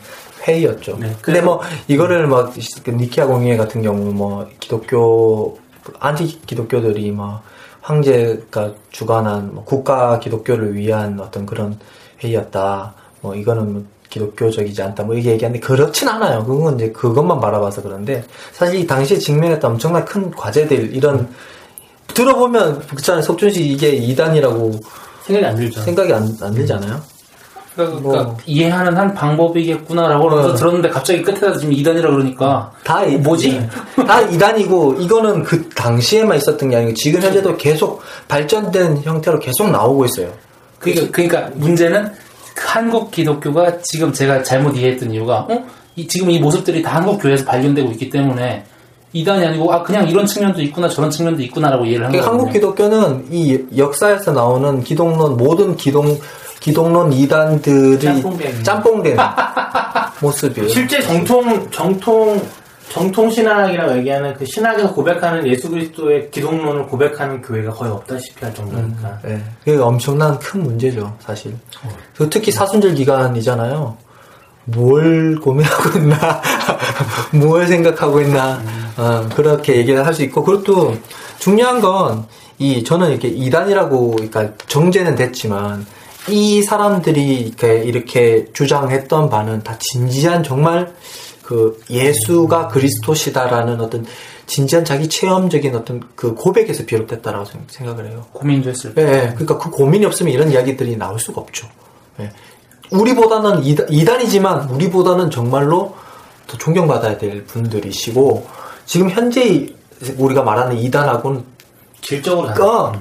회의였죠. 0.47 0.93
네, 0.99 1.07
근데 1.23 1.41
그래서- 1.41 1.45
뭐 1.45 1.61
이거를 1.89 2.27
막그 2.27 2.61
니키아 2.91 3.27
공의회 3.27 3.57
같은 3.57 3.83
경우 3.83 4.13
뭐 4.13 4.49
기독교 4.59 5.59
안티 6.01 6.41
기독교들이 6.47 7.11
뭐 7.13 7.43
황제가 7.83 8.73
주관한 8.91 9.55
뭐 9.55 9.65
국가 9.65 10.19
기독교를 10.19 10.75
위한 10.75 11.19
어떤 11.21 11.45
그런 11.47 11.79
회의였다. 12.23 12.95
뭐 13.21 13.35
이거는 13.35 13.73
뭐 13.73 13.85
기독교적이지 14.15 14.81
않다. 14.83 15.03
뭐 15.03 15.15
이게 15.17 15.33
얘기하는데 15.33 15.65
그렇진 15.65 16.09
않아요. 16.09 16.45
그건 16.45 16.77
이제 16.77 16.91
그것만 16.93 17.41
바라봐서 17.41 17.83
그런데 17.83 18.25
사실 18.53 18.77
이 18.81 18.87
당시에 18.87 19.19
직면했던 19.19 19.73
엄청난 19.73 20.05
큰 20.05 20.31
과제들 20.31 20.95
이런 20.95 21.29
들어보면 22.09 22.87
그렇잖아요. 22.87 23.23
석준 23.23 23.51
씨 23.51 23.67
이게 23.67 23.91
이단이라고 23.91 24.73
생각이 25.25 25.47
안 25.47 25.57
들죠. 25.57 25.81
생각이 25.81 26.13
안, 26.13 26.37
안 26.41 26.55
들잖아요. 26.55 27.01
그러니까, 27.75 28.01
뭐. 28.01 28.37
이해하는 28.47 28.97
한 28.97 29.13
방법이겠구나라고 29.15 30.29
어. 30.29 30.55
들었는데 30.55 30.91
갑자기 30.91 31.23
끝에다 31.23 31.57
지금 31.57 31.73
이단이라 31.73 32.09
그러니까 32.09 32.71
다 32.85 33.05
이- 33.05 33.17
뭐지? 33.17 33.69
다 34.07 34.21
이단이고 34.21 34.95
이거는 35.01 35.43
그 35.43 35.69
당시에만 35.71 36.37
있었던 36.37 36.71
게 36.71 36.77
아니고 36.77 36.95
지금 36.95 37.21
현재도 37.21 37.57
계속 37.57 38.01
발전된 38.29 38.99
형태로 39.03 39.41
계속 39.41 39.71
나오고 39.71 40.05
있어요. 40.05 40.29
그러니까, 40.79 41.11
그러니까 41.11 41.51
문제는 41.55 42.13
한국 42.57 43.11
기독교가 43.11 43.79
지금 43.83 44.13
제가 44.13 44.43
잘못 44.43 44.77
이해했던 44.77 45.13
이유가 45.13 45.47
어? 45.51 45.65
이- 45.97 46.07
지금 46.07 46.31
이 46.31 46.39
모습들이 46.39 46.83
다 46.83 46.97
한국 46.97 47.19
교회에서 47.21 47.45
발견되고 47.45 47.91
있기 47.93 48.11
때문에 48.11 48.65
이단이 49.13 49.45
아니고 49.47 49.73
아 49.73 49.83
그냥 49.83 50.09
이런 50.09 50.27
측면도 50.27 50.61
있구나 50.63 50.89
저런 50.89 51.11
측면도 51.11 51.41
있구나라고 51.43 51.85
이해를 51.85 52.07
한 52.07 52.13
그러니까. 52.13 52.33
한국 52.33 52.53
기독교는 52.53 53.27
이 53.31 53.59
역사에서 53.77 54.33
나오는 54.33 54.83
기독론 54.83 55.37
모든 55.37 55.77
기독 55.77 56.21
기독론 56.61 57.13
이단들이. 57.13 58.23
짬뽕된 58.63 59.17
모습이에요. 60.21 60.69
실제 60.69 61.01
정통 61.03 61.71
정통 61.71 62.41
정통 62.91 63.31
신학이라고 63.31 63.99
얘기하는 63.99 64.35
그 64.35 64.45
신학에서 64.45 64.93
고백하는 64.93 65.47
예수 65.47 65.69
그리스도의 65.71 66.31
기독론을 66.31 66.87
고백하는 66.87 67.43
교회가 67.43 67.73
거의 67.73 67.91
없다시피 67.91 68.45
할 68.45 68.55
정도니까. 68.55 69.19
네, 69.23 69.43
그게 69.65 69.77
엄청난 69.79 70.39
큰 70.39 70.63
문제죠, 70.63 71.17
사실. 71.21 71.57
그 72.17 72.29
특히 72.31 72.53
사순절 72.53 72.95
기간이잖아요. 72.95 73.97
뭘 74.67 75.37
고민하고 75.41 75.99
있나, 75.99 76.41
뭘 77.35 77.67
생각하고 77.67 78.21
있나, 78.21 78.63
어, 78.97 79.29
그렇게 79.35 79.77
얘기를 79.77 80.07
할 80.07 80.15
수 80.15 80.23
있고, 80.23 80.43
그리고 80.43 80.63
또 80.63 80.97
중요한 81.39 81.81
건, 81.81 82.27
이, 82.59 82.83
저는 82.85 83.11
이렇게 83.11 83.29
이단이라고, 83.29 84.13
그러니까 84.13 84.53
정제는 84.67 85.17
됐지만, 85.17 85.85
이 86.29 86.63
사람들이 86.63 87.41
이렇게, 87.41 87.83
이렇게 87.83 88.47
주장했던 88.55 89.29
바는 89.29 89.63
다 89.63 89.77
진지한 89.79 90.43
정말 90.43 90.95
그 91.45 91.79
예수가 91.91 92.69
그리스도시다라는 92.69 93.81
어떤 93.81 94.07
진지한 94.47 94.85
자기 94.85 95.09
체험적인 95.09 95.75
어떤 95.75 96.03
그 96.17 96.35
고백에서 96.35 96.85
비롯됐다라고 96.87 97.45
생- 97.45 97.65
생각을 97.69 98.11
해요. 98.11 98.25
고민도 98.33 98.71
했을 98.71 98.91
예, 98.91 98.95
때. 98.95 99.03
예. 99.13 99.21
그러니까 99.35 99.59
그 99.59 99.71
고민이 99.71 100.05
없으면 100.07 100.33
이런 100.33 100.51
이야기들이 100.51 100.97
나올 100.97 101.19
수가 101.19 101.41
없죠. 101.43 101.69
예. 102.21 102.31
우리보다는 102.91 103.63
이단, 103.65 103.87
이단 103.91 104.23
이지만 104.23 104.69
우리보다는 104.71 105.31
정말로 105.31 105.95
더 106.47 106.57
존경받아야 106.59 107.19
될 107.19 107.45
분들이시고 107.45 108.47
지금 108.87 109.11
현재 109.11 109.67
우리가 110.19 110.43
말하는 110.43 110.77
이단하고는 110.79 111.45
질적으로 112.03 112.49
다르 112.49 112.59
급 112.61 112.95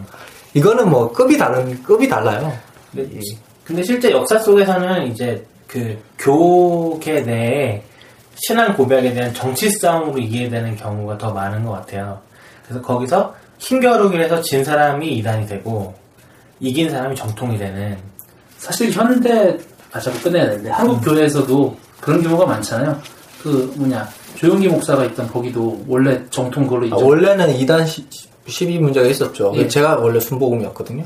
이거는 0.53 0.89
뭐 0.89 1.11
급이 1.11 1.37
다른 1.37 1.81
급이 1.83 2.07
달라요. 2.07 2.53
근데, 2.93 3.19
근데 3.65 3.83
실제 3.83 4.11
역사 4.11 4.39
속에서는 4.39 5.11
이제 5.11 5.45
그 5.67 5.97
교계 6.17 7.21
내에 7.21 7.83
신앙 8.45 8.75
고백에 8.75 9.13
대한 9.13 9.33
정치 9.33 9.69
싸움으로 9.69 10.19
이해되는 10.19 10.75
경우가 10.75 11.17
더 11.17 11.31
많은 11.31 11.63
것 11.63 11.71
같아요. 11.71 12.19
그래서 12.65 12.81
거기서 12.81 13.33
힘겨루기를 13.59 14.25
해서 14.25 14.41
진 14.41 14.63
사람이 14.63 15.15
이단이 15.17 15.47
되고 15.47 15.93
이긴 16.59 16.89
사람이 16.89 17.15
정통이 17.15 17.57
되는 17.57 17.97
사실 18.57 18.91
현대 18.91 19.57
아 19.91 19.99
자꾸 19.99 20.19
끝내야 20.19 20.49
되는데 20.49 20.69
한국 20.69 21.01
교회에서도 21.01 21.77
그런 22.01 22.21
경우가 22.21 22.45
많잖아요. 22.45 22.99
그 23.41 23.73
뭐냐 23.77 24.07
조용기 24.35 24.67
목사가 24.67 25.05
있던 25.05 25.27
거기도 25.29 25.81
원래 25.87 26.21
정통 26.29 26.67
그걸로 26.67 26.93
아. 26.93 26.97
원래는 27.01 27.53
2단 27.59 27.85
12 28.47 28.79
문제가 28.79 29.07
있었죠. 29.07 29.53
예. 29.55 29.67
제가 29.67 29.99
원래 29.99 30.19
순복음이었거든요. 30.19 31.05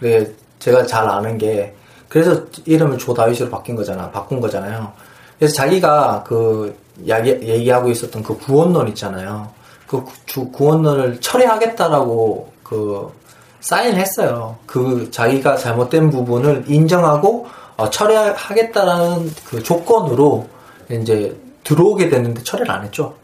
근데 0.00 0.30
제가 0.58 0.84
잘 0.84 1.08
아는 1.08 1.38
게 1.38 1.74
그래서 2.08 2.44
이름을 2.66 2.98
조 2.98 3.14
다윗으로 3.14 3.48
바뀐 3.48 3.74
거잖아. 3.74 4.10
바꾼 4.10 4.40
거잖아요. 4.40 4.92
그래서 5.38 5.54
자기가 5.54 6.24
그 6.26 6.76
얘기하고 7.06 7.90
있었던 7.90 8.22
그 8.22 8.36
구원론 8.38 8.88
있잖아요. 8.88 9.48
그 9.86 10.02
구- 10.32 10.50
구원론을 10.52 11.20
철회하겠다라고 11.20 12.52
그 12.62 13.12
사인했어요. 13.60 14.56
그 14.66 15.10
자기가 15.10 15.56
잘못된 15.56 16.10
부분을 16.10 16.64
인정하고 16.68 17.46
어, 17.76 17.90
철회하겠다라는 17.90 19.32
그 19.46 19.62
조건으로 19.62 20.48
이제 20.90 21.36
들어오게 21.64 22.08
됐는데 22.10 22.42
철회를 22.42 22.70
안 22.70 22.84
했죠. 22.84 23.14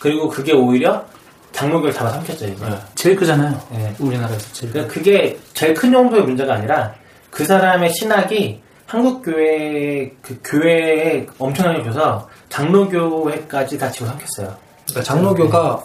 그리고 0.00 0.28
그게 0.28 0.52
오히려 0.52 1.04
장로교를 1.52 1.92
잡아삼켰죠 1.94 2.46
이제. 2.46 2.64
제일 2.94 3.14
크잖아요. 3.16 3.60
네. 3.70 3.94
우리나라에서 3.98 4.52
제일. 4.52 4.72
그러니까 4.72 4.94
그게 4.94 5.38
제일 5.52 5.74
큰 5.74 5.92
정도의 5.92 6.22
문제가 6.22 6.54
아니라 6.54 6.94
그 7.30 7.44
사람의 7.44 7.92
신학이 7.92 8.60
한국 8.92 9.22
교회 9.22 10.12
그 10.20 10.38
교회에 10.44 11.26
엄청나게 11.38 11.82
줘서 11.82 12.28
장로교회까지 12.50 13.78
다 13.78 13.90
집어삼켰어요. 13.90 14.54
그러니까 14.84 15.02
장로교가 15.02 15.82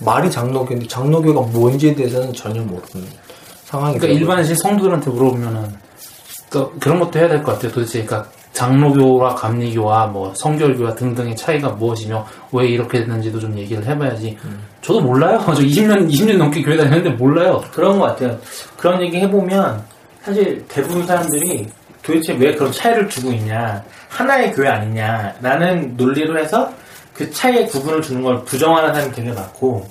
말이 0.00 0.30
장로교인데 0.30 0.86
장로교가 0.86 1.40
뭔지에 1.50 1.94
대해서는 1.94 2.34
전혀 2.34 2.60
모르는 2.60 3.08
상황이 3.64 3.96
그러니까 3.96 4.20
일반신 4.20 4.54
성도들한테 4.56 5.10
물어보면은 5.10 5.74
또 6.50 6.70
그런 6.78 7.00
것도 7.00 7.18
해야 7.20 7.28
될 7.28 7.42
것 7.42 7.52
같아요. 7.52 7.72
도대체 7.72 8.04
그러니까 8.04 8.30
장로교와 8.52 9.34
감리교와 9.36 10.08
뭐 10.08 10.34
성결교와 10.34 10.94
등등의 10.94 11.34
차이가 11.36 11.70
무엇이며 11.70 12.26
왜 12.52 12.66
이렇게 12.68 12.98
됐는지도 12.98 13.40
좀 13.40 13.56
얘기를 13.56 13.82
해봐야지. 13.86 14.36
저도 14.82 15.00
몰라요. 15.00 15.40
저 15.56 15.62
20년 15.62 16.06
20년 16.06 16.36
넘게 16.36 16.60
교회 16.60 16.76
다녔는데 16.76 17.12
몰라요. 17.16 17.64
그런 17.72 17.98
것 17.98 18.04
같아요. 18.08 18.38
그런 18.76 19.00
얘기 19.00 19.16
해보면 19.20 19.82
사실 20.22 20.62
대부분 20.68 21.06
사람들이 21.06 21.66
도대체 22.02 22.34
왜 22.34 22.54
그런 22.54 22.72
차이를 22.72 23.08
두고 23.08 23.32
있냐 23.32 23.82
하나의 24.08 24.52
교회 24.52 24.68
아니냐라는 24.68 25.96
논리로 25.96 26.38
해서 26.38 26.72
그 27.14 27.30
차이의 27.30 27.68
구분을 27.68 28.00
두는 28.00 28.22
걸 28.22 28.44
부정하는 28.44 28.92
사람이 28.94 29.12
되게 29.12 29.32
많고 29.32 29.88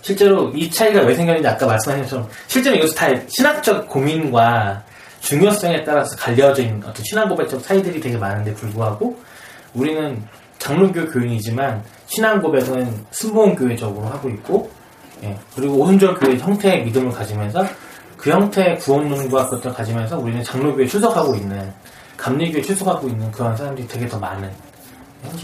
실제로 0.00 0.50
이 0.50 0.70
차이가 0.70 1.02
왜 1.02 1.14
생겼는지 1.14 1.46
아까 1.48 1.66
말씀하신 1.66 2.04
것처럼 2.04 2.28
실제로 2.46 2.76
이것도 2.76 2.92
다 2.94 3.08
신학적 3.28 3.88
고민과 3.88 4.82
중요성에 5.20 5.84
따라서 5.84 6.16
갈려져 6.16 6.62
있는 6.62 6.82
어떤 6.84 7.04
신앙 7.04 7.28
고백적 7.28 7.62
차이들이 7.62 8.00
되게 8.00 8.16
많은데 8.16 8.52
불구하고 8.54 9.16
우리는 9.74 10.20
장로교 10.58 11.06
교인이지만 11.06 11.82
신앙 12.06 12.42
고백은 12.42 13.06
순복음 13.10 13.54
교회적으로 13.54 14.06
하고 14.06 14.28
있고 14.30 14.70
예, 15.22 15.36
그리고 15.54 15.76
오순절 15.76 16.16
교회 16.16 16.36
형태의 16.36 16.84
믿음을 16.84 17.12
가지면서 17.12 17.64
그 18.22 18.30
형태의 18.30 18.78
구원론과 18.78 19.46
그것들을 19.46 19.74
가지면서 19.74 20.16
우리는 20.16 20.44
장로교에 20.44 20.86
출석하고 20.86 21.34
있는 21.34 21.72
감리교에 22.16 22.62
출석하고 22.62 23.08
있는 23.08 23.28
그런 23.32 23.56
사람들이 23.56 23.88
되게 23.88 24.06
더 24.06 24.16
많은 24.16 24.48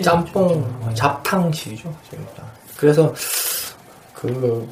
짬뽕 0.01 0.95
잡탕식이죠. 0.95 1.93
저희가. 2.09 2.53
그래서 2.77 3.13
그 4.15 4.69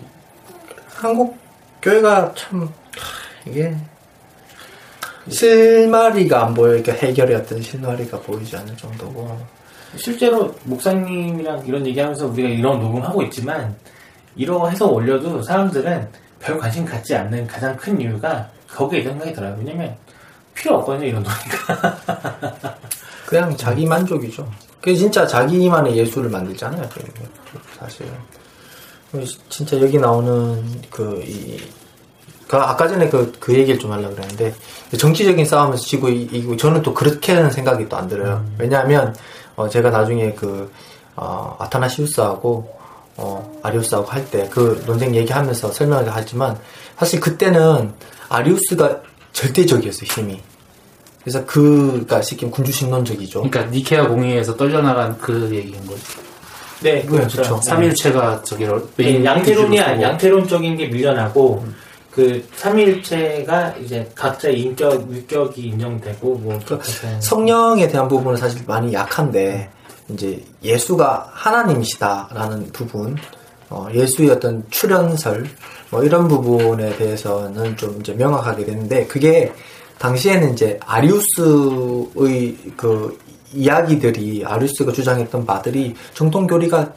한국 0.94 1.36
교회가 1.82 2.32
참 2.36 2.62
하, 2.62 2.68
이게 3.44 3.76
실마리가 5.28 6.46
안 6.46 6.54
보여 6.54 6.74
이렇게 6.74 6.92
해결의 6.92 7.34
어떤 7.34 7.60
실마리가 7.60 8.20
보이지 8.20 8.56
않을 8.56 8.76
정도고 8.76 9.36
실제로 9.96 10.54
목사님이랑 10.62 11.66
이런 11.66 11.84
얘기하면서 11.84 12.28
우리가 12.28 12.48
이런 12.50 12.78
녹음하고 12.78 13.22
있지만 13.24 13.74
이러 14.36 14.68
해서 14.68 14.86
올려도 14.86 15.42
사람들은 15.42 16.25
별 16.40 16.58
관심 16.58 16.84
갖지 16.84 17.14
않는 17.14 17.46
가장 17.46 17.76
큰 17.76 18.00
이유가 18.00 18.48
거기에 18.72 19.02
생각이 19.02 19.32
들어요. 19.32 19.56
왜냐면 19.58 19.94
필요 20.54 20.76
없거든요, 20.76 21.06
이런 21.06 21.22
노니까. 21.22 21.98
그냥 23.26 23.56
자기 23.56 23.84
만족이죠. 23.86 24.48
그게 24.80 24.94
진짜 24.94 25.26
자기만의 25.26 25.96
예술을 25.96 26.30
만들잖아요. 26.30 26.88
사실. 27.78 28.06
진짜 29.48 29.80
여기 29.80 29.98
나오는 29.98 30.62
그, 30.90 31.22
이, 31.26 31.60
그 32.46 32.56
아까 32.56 32.86
전에 32.86 33.08
그, 33.08 33.32
그 33.40 33.54
얘기를 33.54 33.78
좀 33.80 33.90
하려고 33.92 34.14
그랬는데, 34.14 34.54
정치적인 34.98 35.44
싸움에서 35.44 35.82
지고 35.82 36.08
이- 36.08 36.22
이기고, 36.22 36.56
저는 36.56 36.82
또 36.82 36.92
그렇게는 36.94 37.50
생각이 37.50 37.88
또 37.88 37.96
안 37.96 38.08
들어요. 38.08 38.44
왜냐하면, 38.58 39.14
어, 39.56 39.68
제가 39.68 39.90
나중에 39.90 40.32
그, 40.34 40.70
어, 41.16 41.56
아타나시우스하고, 41.58 42.75
어, 43.18 43.58
아리우스하고 43.62 44.06
할 44.06 44.24
때 44.30 44.48
그 44.50 44.82
논쟁 44.86 45.14
얘기하면서 45.14 45.72
설명을 45.72 46.06
하지만, 46.10 46.58
사실 46.98 47.20
그때는 47.20 47.92
아리우스가 48.28 49.00
절대적이었어요, 49.32 50.06
힘이. 50.06 50.40
그래서 51.22 51.44
그, 51.44 51.92
그니까 51.92 52.22
쉽게 52.22 52.48
군주신론적이죠. 52.48 53.42
그러니까 53.42 53.70
니케아 53.72 54.06
공의에서 54.08 54.56
떨려나간 54.56 55.18
그 55.18 55.50
얘기인 55.52 55.84
거죠. 55.86 56.02
네, 56.82 57.02
그렇죠. 57.04 57.60
삼일체가 57.62 58.42
저기를 58.42 58.80
네, 58.96 59.04
메인 59.04 59.24
양태론이 59.24 59.70
기준으로 59.70 59.90
아니. 59.90 60.02
양태론적인 60.02 60.76
게 60.76 60.86
밀려나고, 60.86 61.64
그, 62.10 62.46
삼일체가 62.54 63.74
이제 63.82 64.08
각자의 64.14 64.60
인격, 64.60 65.10
율격이 65.10 65.62
인정되고, 65.62 66.34
뭐, 66.36 66.58
그 66.60 66.64
그렇게 66.78 66.92
성령에 67.20 67.88
대한 67.88 68.06
부분은 68.08 68.36
사실 68.36 68.62
많이 68.66 68.92
약한데 68.92 69.68
이제 70.10 70.42
예수가 70.62 71.30
하나님이시다라는 71.32 72.70
부분, 72.72 73.16
어, 73.68 73.88
예수의 73.92 74.30
어떤 74.30 74.64
출현설 74.70 75.46
뭐 75.90 76.02
이런 76.02 76.28
부분에 76.28 76.96
대해서는 76.96 77.76
좀 77.76 78.00
이제 78.00 78.12
명확하게 78.12 78.64
되는데 78.64 79.06
그게 79.06 79.52
당시에는 79.98 80.52
이제 80.52 80.78
아리우스의 80.84 82.56
그 82.76 83.18
이야기들이 83.52 84.44
아리우스가 84.44 84.92
주장했던 84.92 85.46
바들이 85.46 85.94
정통 86.14 86.46
교리가 86.46 86.92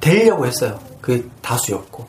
되려고 0.00 0.46
했어요. 0.46 0.78
그게 1.00 1.24
다수였고. 1.42 2.06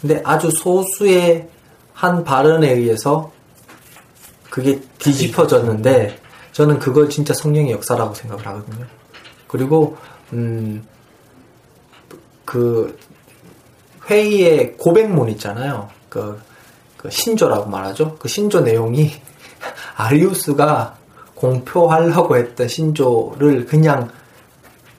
근데 0.00 0.20
아주 0.24 0.50
소수의 0.50 1.48
한 1.92 2.24
발언에 2.24 2.72
의해서 2.72 3.30
그게 4.50 4.80
뒤집어졌는데 4.98 6.18
저는 6.56 6.78
그걸 6.78 7.10
진짜 7.10 7.34
성령의 7.34 7.72
역사라고 7.72 8.14
생각을 8.14 8.46
하거든요. 8.46 8.86
그리고 9.46 9.98
음, 10.32 10.86
그 12.46 12.98
회의의 14.08 14.78
고백문 14.78 15.28
있잖아요. 15.32 15.90
그, 16.08 16.40
그 16.96 17.10
신조라고 17.10 17.68
말하죠. 17.68 18.16
그 18.16 18.28
신조 18.28 18.62
내용이 18.62 19.12
아리우스가 19.96 20.96
공표하려고 21.34 22.38
했던 22.38 22.68
신조를 22.68 23.66
그냥 23.66 24.10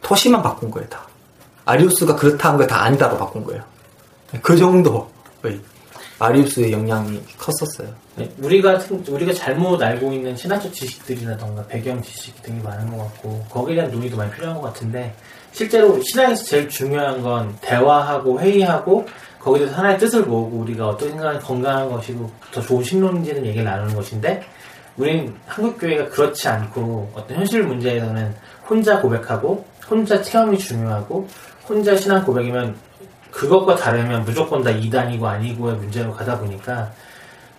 토시만 0.04 0.44
바꾼 0.44 0.70
거예요. 0.70 0.88
다. 0.90 1.08
아리우스가 1.66 2.18
그렇다 2.18 2.50
한거다 2.50 2.84
아니다로 2.84 3.18
바꾼 3.18 3.44
거예요. 3.44 3.64
그 4.44 4.56
정도의 4.56 5.60
아리우스의 6.20 6.72
영향이 6.72 7.22
컸었어요. 7.38 7.94
네, 8.16 8.30
우리가 8.42 8.80
생- 8.80 9.04
우리가 9.08 9.34
잘못 9.34 9.82
알고 9.82 10.12
있는 10.12 10.36
신화적 10.36 10.74
지식들이라던가 10.74 11.68
배경 11.68 12.02
지식이 12.02 12.42
되게 12.42 12.60
많은 12.62 12.90
것 12.90 13.04
같고 13.04 13.46
거기에 13.50 13.76
대한 13.76 13.92
논의도 13.92 14.18
많이 14.18 14.32
필요한 14.32 14.56
것 14.56 14.62
같은데 14.64 15.14
실제로 15.52 16.00
신앙에서 16.02 16.44
제일 16.44 16.68
중요한 16.70 17.22
건 17.22 17.56
대화하고 17.62 18.40
회의하고 18.40 19.06
거기에 19.40 19.60
대해서 19.66 19.78
하나의 19.78 19.98
뜻을 20.00 20.24
모으고 20.24 20.58
우리가 20.58 20.88
어떤 20.90 21.10
생각이 21.10 21.40
건강한 21.40 21.90
것이고 21.90 22.30
더 22.52 22.62
좋은 22.62 22.84
신론인지는 22.84 23.46
얘기를 23.46 23.64
나누는 23.64 23.96
것인데 23.96 24.44
우리는 24.98 25.34
한국 25.46 25.80
교회가 25.80 26.10
그렇지 26.10 26.48
않고 26.48 27.12
어떤 27.14 27.38
현실 27.38 27.62
문제에서는 27.64 28.34
혼자 28.68 29.00
고백하고 29.00 29.64
혼자 29.90 30.22
체험이 30.22 30.58
중요하고 30.58 31.28
혼자 31.70 31.96
신앙 31.96 32.26
고백이면 32.26 32.76
그것과 33.32 33.76
다르면 33.76 34.24
무조건 34.24 34.64
다 34.64 34.70
이단이고 34.70 35.28
아니고의 35.28 35.76
문제로 35.76 36.14
가다 36.14 36.40
보니까 36.40 36.92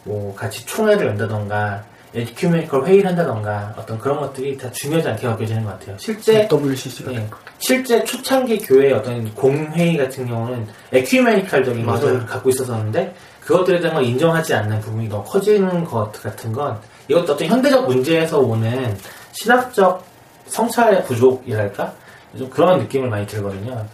뭐 0.05 0.35
같이 0.35 0.65
총회를 0.67 1.07
연다던가 1.09 1.85
에듀큐메이컬 2.15 2.87
회의를 2.87 3.11
한다던가 3.11 3.75
어떤 3.77 3.99
그런 3.99 4.19
것들이 4.21 4.57
다 4.57 4.71
중요하지 4.73 5.09
않게 5.09 5.27
여겨지는 5.27 5.65
것 5.65 5.79
같아요. 5.79 5.97
실제 5.99 6.49
WCC가 6.51 7.13
예, 7.13 7.29
실제 7.59 8.03
초창기 8.03 8.61
교회의 8.61 8.95
어떤 8.95 9.35
공회의 9.35 9.97
같은 9.97 10.27
경우는 10.27 10.67
에큐메니칼적인 10.93 11.85
맞아요. 11.85 12.01
것을 12.01 12.27
갖고 12.27 12.49
있었었는데 12.49 13.15
그것들에 13.41 13.81
대한 13.81 13.97
걸 13.97 14.05
인정하지 14.05 14.55
않는 14.55 14.81
부분이 14.81 15.09
너무 15.09 15.23
커지는 15.25 15.85
것 15.85 16.11
같은 16.13 16.53
건 16.53 16.79
이것도 17.09 17.35
어떤 17.35 17.49
현대적 17.49 17.87
문제에서 17.87 18.39
오는 18.39 18.97
신학적 19.33 20.05
성찰의 20.47 21.05
부족이랄까 21.05 21.93
좀 22.37 22.49
그런 22.51 22.79
느낌을 22.79 23.09
많이 23.09 23.27
들거든요. 23.27 23.87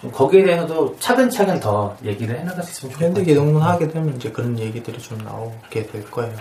좀 0.00 0.10
거기에 0.10 0.44
대해서도 0.44 0.96
차근차근 1.00 1.60
더 1.60 1.96
얘기를 2.04 2.38
해나갈 2.38 2.62
수 2.62 2.86
있으면 2.86 2.94
것 2.94 3.04
현대. 3.04 3.24
기독론 3.24 3.62
하게 3.62 3.88
되면 3.88 4.14
이제 4.16 4.30
그런 4.30 4.58
얘기들이 4.58 4.98
좀 4.98 5.18
나오게 5.18 5.86
될 5.86 6.10
거예요. 6.10 6.34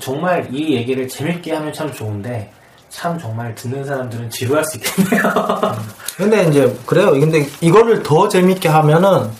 정말 0.00 0.48
이 0.50 0.74
얘기를 0.74 1.06
재밌게 1.06 1.52
하면 1.52 1.72
참 1.72 1.92
좋은데 1.92 2.50
참 2.88 3.18
정말 3.18 3.54
듣는 3.54 3.84
사람들은 3.84 4.30
지루할 4.30 4.64
수 4.64 4.76
있겠네요. 4.78 5.22
근데 6.16 6.44
이제 6.44 6.74
그래요. 6.86 7.10
근데 7.12 7.46
이거를 7.60 8.02
더 8.02 8.28
재밌게 8.28 8.68
하면은 8.68 9.30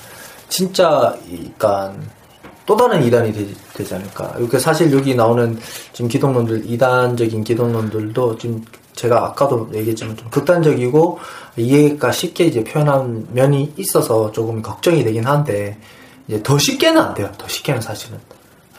진짜 0.49 1.17
그러니까 1.27 1.95
또 2.65 2.77
다른 2.77 3.03
이단이 3.03 3.33
되, 3.33 3.47
되지 3.75 3.95
않을까. 3.95 4.35
이렇게 4.39 4.59
사실 4.59 4.93
여기 4.93 5.15
나오는 5.15 5.59
지금 5.93 6.09
기독론들 6.09 6.71
이단적인 6.71 7.45
기독론들도 7.45 8.39
지금 8.39 8.65
제가 8.95 9.25
아까도 9.27 9.69
얘기했지만 9.75 10.17
좀 10.17 10.29
극단적이고 10.31 11.19
이해가 11.57 12.13
쉽게 12.13 12.45
이제 12.47 12.63
표현한 12.65 13.29
면이 13.33 13.75
있어서 13.77 14.31
조금 14.33 14.63
걱정이 14.63 15.03
되긴 15.05 15.25
한데 15.27 15.79
이제 16.29 16.43
더 16.43 16.59
쉽게는 16.59 17.01
안 17.01 17.15
돼요. 17.15 17.31
더 17.39 17.49
쉽게는 17.49 17.81
사실은. 17.81 18.19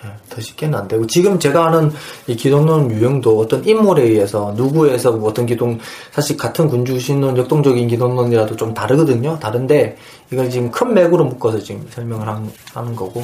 예, 0.05 0.09
더 0.29 0.41
쉽게는 0.41 0.77
안 0.77 0.87
되고 0.87 1.07
지금 1.07 1.39
제가 1.39 1.67
아는 1.67 1.91
이 2.27 2.35
기독론 2.35 2.91
유형도 2.91 3.39
어떤 3.39 3.65
인물에 3.65 4.03
의해서 4.03 4.53
누구에서 4.57 5.13
뭐 5.13 5.29
어떤 5.29 5.45
기독 5.45 5.77
사실 6.11 6.35
같은 6.35 6.67
군주 6.67 6.99
신론 6.99 7.37
역동적인 7.37 7.87
기독론이라도 7.87 8.57
좀 8.57 8.73
다르거든요 8.73 9.39
다른데 9.39 9.97
이걸 10.31 10.49
지금 10.49 10.69
큰 10.71 10.93
맥으로 10.93 11.23
묶어서 11.23 11.59
지금 11.59 11.87
설명을 11.89 12.27
한- 12.27 12.51
하는 12.73 12.93
거고 12.97 13.23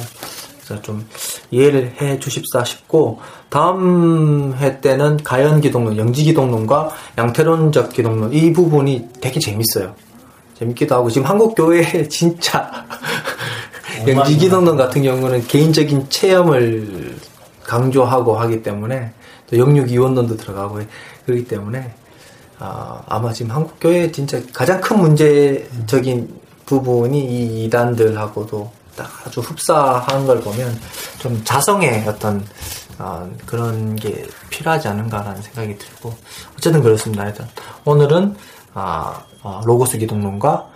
그래서 0.70 0.82
좀 0.82 1.04
이해를 1.50 1.94
해 2.00 2.18
주십사 2.20 2.62
싶고 2.62 3.20
다음 3.48 4.54
회 4.56 4.80
때는 4.80 5.18
가연 5.24 5.60
기독론 5.60 5.96
영지 5.96 6.22
기독론과 6.22 6.90
양태론적 7.18 7.92
기독론 7.92 8.32
이 8.32 8.52
부분이 8.52 9.08
되게 9.20 9.40
재밌어요. 9.40 9.94
재밌기도 10.58 10.94
하고 10.94 11.10
지금 11.10 11.26
한국 11.26 11.54
교회에 11.56 12.06
진짜 12.08 12.86
영지 14.06 14.36
기독론 14.36 14.76
같은 14.76 15.02
경우는 15.02 15.46
개인적인 15.48 16.08
체험을 16.08 17.16
강조하고 17.64 18.38
하기 18.38 18.62
때문에 18.62 19.12
또 19.50 19.58
영육 19.58 19.90
이원론도 19.90 20.36
들어가고 20.36 20.80
그렇기 21.26 21.46
때문에 21.46 21.92
아, 22.60 23.02
아마 23.06 23.32
지금 23.32 23.50
한국 23.52 23.80
교회 23.80 24.12
진짜 24.12 24.40
가장 24.52 24.80
큰 24.80 24.98
문제적인 25.00 26.28
부분이 26.66 27.18
이 27.24 27.64
이단들하고도 27.64 28.79
딱 29.00 29.26
아주 29.26 29.40
흡사한 29.40 30.26
걸 30.26 30.40
보면 30.40 30.78
좀 31.18 31.42
자성의 31.42 32.06
어떤 32.06 32.46
아, 32.98 33.26
그런 33.46 33.96
게 33.96 34.26
필요하지 34.50 34.88
않은가라는 34.88 35.40
생각이 35.40 35.78
들고 35.78 36.14
어쨌든 36.54 36.82
그렇습니다. 36.82 37.26
일단 37.26 37.48
오늘은 37.86 38.36
아, 38.74 39.24
아, 39.42 39.62
로고스 39.64 39.96
기독론과 39.96 40.68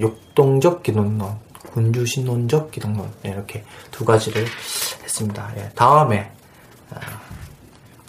역동적 0.00 0.82
기독론, 0.82 1.38
군주신론적 1.72 2.72
기독론 2.72 3.08
네, 3.22 3.30
이렇게 3.30 3.64
두 3.92 4.04
가지를 4.04 4.46
했습니다. 5.04 5.52
예, 5.56 5.70
다음에 5.76 6.32
아, 6.92 6.98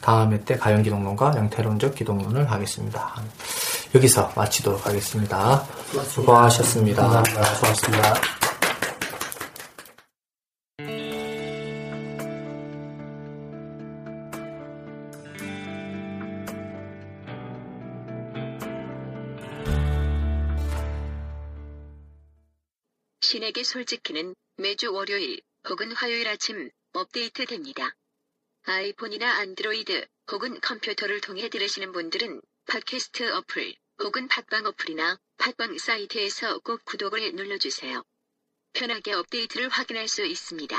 다음에 0.01 0.43
때 0.43 0.57
가연 0.57 0.81
기독론과 0.81 1.33
양태론적 1.35 1.93
기독론을 1.93 2.49
하겠습니다. 2.49 3.13
여기서 3.93 4.31
마치도록 4.35 4.87
하겠습니다. 4.87 5.63
수고하셨습니다. 6.07 7.03
감사합니다. 7.03 7.43
수고하셨습니다. 7.43 8.40
솔직히는 23.71 24.35
매주 24.57 24.91
월요일 24.91 25.41
혹은 25.69 25.93
화요일 25.93 26.27
아침 26.27 26.69
업데이트 26.91 27.45
됩니다. 27.45 27.95
아이폰이나 28.63 29.37
안드로이드 29.37 30.05
혹은 30.29 30.59
컴퓨터를 30.59 31.21
통해 31.21 31.47
들으시는 31.47 31.93
분들은 31.93 32.41
팟캐스트 32.65 33.31
어플 33.31 33.73
혹은 33.99 34.27
팟빵 34.27 34.65
어플이나 34.65 35.17
팟빵 35.37 35.77
사이트에서 35.77 36.59
꼭 36.59 36.83
구독을 36.83 37.33
눌러주세요. 37.33 38.03
편하게 38.73 39.13
업데이트를 39.13 39.69
확인할 39.69 40.09
수 40.09 40.25
있습니다. 40.25 40.77